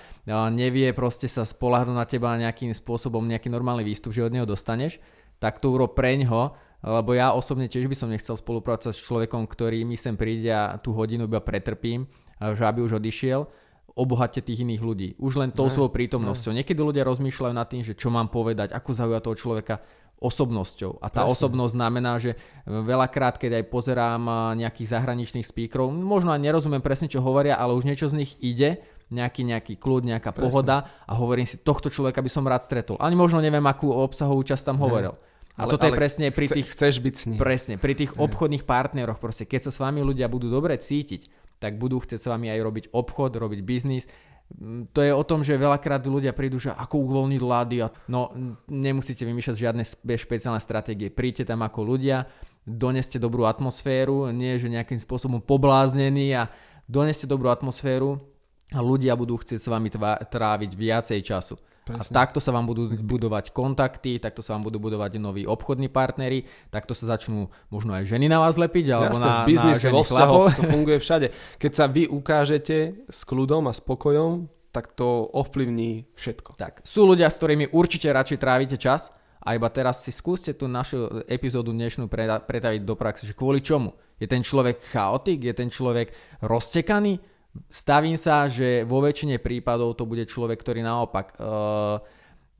nevie 0.47 0.95
proste 0.95 1.27
sa 1.27 1.43
spolahnúť 1.43 1.97
na 1.97 2.07
teba 2.07 2.39
nejakým 2.39 2.71
spôsobom, 2.71 3.27
nejaký 3.27 3.51
normálny 3.51 3.83
výstup, 3.83 4.15
že 4.15 4.23
od 4.23 4.31
neho 4.31 4.47
dostaneš, 4.47 5.03
tak 5.37 5.59
to 5.59 5.75
uro 5.75 5.91
preňho, 5.91 6.55
lebo 6.79 7.11
ja 7.11 7.35
osobne 7.35 7.67
tiež 7.67 7.91
by 7.91 7.95
som 7.97 8.07
nechcel 8.07 8.39
spolupracovať 8.39 8.95
s 8.95 9.03
človekom, 9.03 9.43
ktorý 9.51 9.83
mi 9.83 9.99
sem 9.99 10.15
príde 10.15 10.53
a 10.53 10.79
tú 10.79 10.95
hodinu 10.95 11.27
iba 11.27 11.43
pretrpím, 11.43 12.07
že 12.39 12.63
aby 12.63 12.87
už 12.87 13.03
odišiel, 13.03 13.49
obohate 13.97 14.45
tých 14.45 14.61
iných 14.61 14.81
ľudí. 14.85 15.09
Už 15.17 15.41
len 15.41 15.49
tou 15.49 15.65
svojou 15.67 15.89
prítomnosťou. 15.89 16.53
Niekedy 16.53 16.77
ľudia 16.77 17.03
rozmýšľajú 17.03 17.53
nad 17.57 17.65
tým, 17.65 17.81
že 17.81 17.97
čo 17.97 18.13
mám 18.13 18.29
povedať, 18.29 18.71
ako 18.71 18.89
zaujať 18.93 19.21
toho 19.25 19.35
človeka 19.35 19.75
osobnosťou. 20.17 20.97
A 21.01 21.13
tá 21.13 21.25
Presne. 21.25 21.33
osobnosť 21.33 21.73
znamená, 21.77 22.17
že 22.17 22.37
veľakrát, 22.65 23.37
keď 23.37 23.61
aj 23.61 23.65
pozerám 23.69 24.21
nejakých 24.57 24.97
zahraničných 24.97 25.45
speakerov, 25.45 25.93
možno 25.93 26.33
aj 26.33 26.41
nerozumiem 26.41 26.81
presne, 26.81 27.05
čo 27.05 27.21
hovoria, 27.21 27.57
ale 27.57 27.77
už 27.77 27.85
niečo 27.85 28.09
z 28.09 28.25
nich 28.25 28.33
ide, 28.41 28.81
nejaký, 29.13 29.45
nejaký 29.45 29.73
kľud, 29.79 30.03
nejaká 30.03 30.33
Presne. 30.33 30.43
pohoda 30.49 30.77
a 31.07 31.13
hovorím 31.15 31.47
si, 31.47 31.61
tohto 31.61 31.87
človeka 31.87 32.19
by 32.19 32.29
som 32.33 32.43
rád 32.43 32.65
stretol. 32.65 32.99
Ani 32.99 33.15
možno 33.15 33.39
neviem, 33.39 33.63
akú 33.63 33.93
obsahovú 33.93 34.41
časť 34.43 34.73
tam 34.73 34.77
hovoril. 34.81 35.15
A 35.57 35.65
ale, 35.65 35.73
toto 35.73 35.89
ale 35.89 35.95
je 35.95 35.99
presne 36.01 36.25
pri 36.29 36.45
tých, 36.53 36.69
chceš 36.69 37.01
byť 37.01 37.15
s 37.17 37.23
ním. 37.33 37.39
Presne, 37.41 37.73
pri 37.81 37.93
tých 37.97 38.13
obchodných 38.13 38.61
partneroch, 38.61 39.17
proste, 39.17 39.47
keď 39.49 39.69
sa 39.69 39.71
s 39.73 39.81
vami 39.81 40.05
ľudia 40.05 40.29
budú 40.29 40.53
dobre 40.53 40.77
cítiť, 40.77 41.36
tak 41.57 41.81
budú 41.81 42.01
chcieť 42.01 42.19
s 42.21 42.29
vami 42.29 42.53
aj 42.53 42.59
robiť 42.61 42.85
obchod, 42.93 43.37
robiť 43.37 43.61
biznis 43.65 44.05
Mm, 44.47 44.87
to 44.95 45.03
je 45.03 45.11
o 45.11 45.23
tom, 45.27 45.43
že 45.43 45.59
veľakrát 45.59 46.07
ľudia 46.07 46.31
prídu, 46.31 46.55
že 46.55 46.71
ako 46.71 47.03
uvoľniť 47.03 47.41
lády 47.43 47.77
a 47.83 47.91
no 48.07 48.31
nemusíte 48.71 49.27
vymýšľať 49.27 49.55
žiadne 49.59 49.83
špeciálne 50.15 50.61
stratégie. 50.63 51.11
Príďte 51.11 51.51
tam 51.51 51.67
ako 51.67 51.83
ľudia, 51.83 52.31
doneste 52.63 53.19
dobrú 53.19 53.43
atmosféru, 53.43 54.31
nie 54.31 54.55
že 54.55 54.71
nejakým 54.71 54.95
spôsobom 54.95 55.43
pobláznení 55.43 56.31
a 56.31 56.47
doneste 56.87 57.27
dobrú 57.27 57.51
atmosféru 57.51 58.23
a 58.71 58.79
ľudia 58.79 59.19
budú 59.19 59.35
chcieť 59.35 59.59
s 59.59 59.67
vami 59.67 59.91
tva- 59.91 60.19
tráviť 60.23 60.71
viacej 60.71 61.19
času. 61.27 61.59
Presne. 61.87 62.03
A 62.03 62.03
takto 62.03 62.43
sa 62.43 62.51
vám 62.51 62.67
budú 62.67 62.91
budovať 62.91 63.55
kontakty, 63.55 64.19
takto 64.19 64.43
sa 64.43 64.59
vám 64.59 64.67
budú 64.67 64.83
budovať 64.83 65.15
noví 65.23 65.47
obchodní 65.47 65.87
partnery, 65.87 66.43
takto 66.67 66.91
sa 66.91 67.15
začnú 67.15 67.47
možno 67.71 67.95
aj 67.95 68.11
ženy 68.11 68.27
na 68.27 68.43
vás 68.43 68.59
lepiť, 68.59 68.91
alebo 68.91 69.15
Jasné, 69.15 69.23
na, 69.23 69.35
v 69.39 69.47
biznise, 69.47 69.87
na 69.87 69.93
vo 69.95 70.03
vzťahoch, 70.03 70.47
to 70.59 70.63
funguje 70.67 70.97
všade. 70.99 71.27
Keď 71.55 71.71
sa 71.71 71.87
vy 71.87 72.11
ukážete 72.11 73.07
s 73.07 73.23
kľudom 73.23 73.71
a 73.71 73.73
spokojom, 73.73 74.51
tak 74.75 74.91
to 74.91 75.31
ovplyvní 75.31 76.11
všetko. 76.11 76.59
Tak, 76.59 76.83
sú 76.83 77.07
ľudia, 77.07 77.31
s 77.31 77.39
ktorými 77.39 77.71
určite 77.71 78.11
radšej 78.11 78.37
trávite 78.37 78.75
čas 78.75 79.07
a 79.39 79.55
iba 79.55 79.71
teraz 79.71 80.03
si 80.03 80.11
skúste 80.11 80.51
tú 80.51 80.67
našu 80.67 81.23
epizódu 81.23 81.71
dnešnú 81.71 82.11
pretaviť 82.43 82.81
do 82.83 82.99
praxe, 82.99 83.23
že 83.23 83.31
kvôli 83.31 83.63
čomu? 83.63 83.95
Je 84.19 84.27
ten 84.27 84.43
človek 84.43 84.83
chaotik? 84.91 85.39
Je 85.45 85.53
ten 85.55 85.71
človek 85.71 86.11
roztekaný? 86.43 87.36
Stavím 87.65 88.17
sa, 88.19 88.45
že 88.45 88.85
vo 88.85 89.01
väčšine 89.01 89.41
prípadov 89.41 89.97
to 89.97 90.05
bude 90.05 90.29
človek, 90.29 90.61
ktorý 90.61 90.85
naopak 90.85 91.35
uh, 91.41 91.97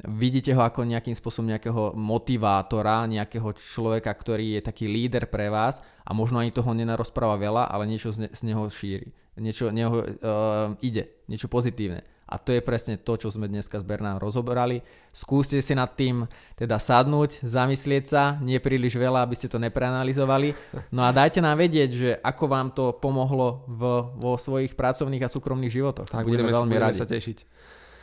vidíte 0.05 0.53
ho 0.53 0.61
ako 0.61 0.85
nejakým 0.85 1.17
spôsobom 1.17 1.49
nejakého 1.49 1.97
motivátora, 1.97 3.09
nejakého 3.09 3.49
človeka, 3.57 4.13
ktorý 4.13 4.57
je 4.57 4.61
taký 4.61 4.85
líder 4.85 5.25
pre 5.29 5.49
vás 5.49 5.81
a 6.05 6.13
možno 6.13 6.37
ani 6.37 6.53
toho 6.53 6.69
nenarozpráva 6.77 7.37
veľa, 7.41 7.63
ale 7.69 7.89
niečo 7.89 8.13
z, 8.13 8.27
ne- 8.27 8.33
z 8.33 8.41
neho 8.45 8.63
šíri. 8.69 9.09
Niečo 9.37 9.69
neho, 9.69 10.01
uh, 10.01 10.73
ide, 10.81 11.21
niečo 11.29 11.45
pozitívne. 11.49 12.01
A 12.27 12.35
to 12.35 12.51
je 12.51 12.59
presne 12.59 12.99
to, 12.99 13.15
čo 13.15 13.31
sme 13.31 13.47
dneska 13.47 13.79
s 13.79 13.87
Bernám 13.87 14.19
rozoberali. 14.19 14.83
Skúste 15.15 15.63
si 15.63 15.71
nad 15.71 15.87
tým 15.95 16.27
teda 16.59 16.75
sadnúť, 16.75 17.41
zamyslieť 17.41 18.05
sa, 18.05 18.35
nie 18.43 18.59
príliš 18.59 18.99
veľa, 18.99 19.23
aby 19.23 19.35
ste 19.39 19.47
to 19.47 19.57
nepreanalizovali. 19.57 20.51
No 20.91 21.07
a 21.07 21.15
dajte 21.15 21.39
nám 21.39 21.57
vedieť, 21.57 21.89
že 21.95 22.09
ako 22.19 22.45
vám 22.51 22.67
to 22.75 22.91
pomohlo 22.99 23.63
v, 23.65 23.81
vo 24.19 24.35
svojich 24.35 24.75
pracovných 24.75 25.23
a 25.23 25.31
súkromných 25.31 25.71
životoch. 25.71 26.11
Tak 26.11 26.27
budeme, 26.27 26.51
budeme 26.51 26.55
veľmi 26.55 26.73
budeme 26.75 26.87
radi. 26.91 26.99
sa 26.99 27.07
tešiť. 27.07 27.37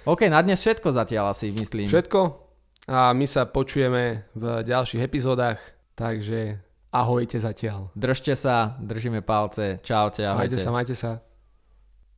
OK, 0.08 0.28
na 0.32 0.40
dnes 0.40 0.60
všetko 0.60 0.88
zatiaľ 0.88 1.32
asi, 1.32 1.52
myslím. 1.52 1.88
Všetko 1.88 2.44
a 2.84 3.16
my 3.16 3.24
sa 3.24 3.48
počujeme 3.48 4.28
v 4.36 4.44
ďalších 4.60 5.00
epizódach, 5.00 5.56
takže 5.96 6.60
ahojte 6.92 7.40
zatiaľ. 7.40 7.88
Držte 7.96 8.36
sa, 8.36 8.76
držíme 8.76 9.24
palce, 9.24 9.80
čaute, 9.80 10.20
ahojte. 10.20 10.52
Majte 10.52 10.58
sa, 10.60 10.70
majte 10.70 10.94
sa. 10.96 11.10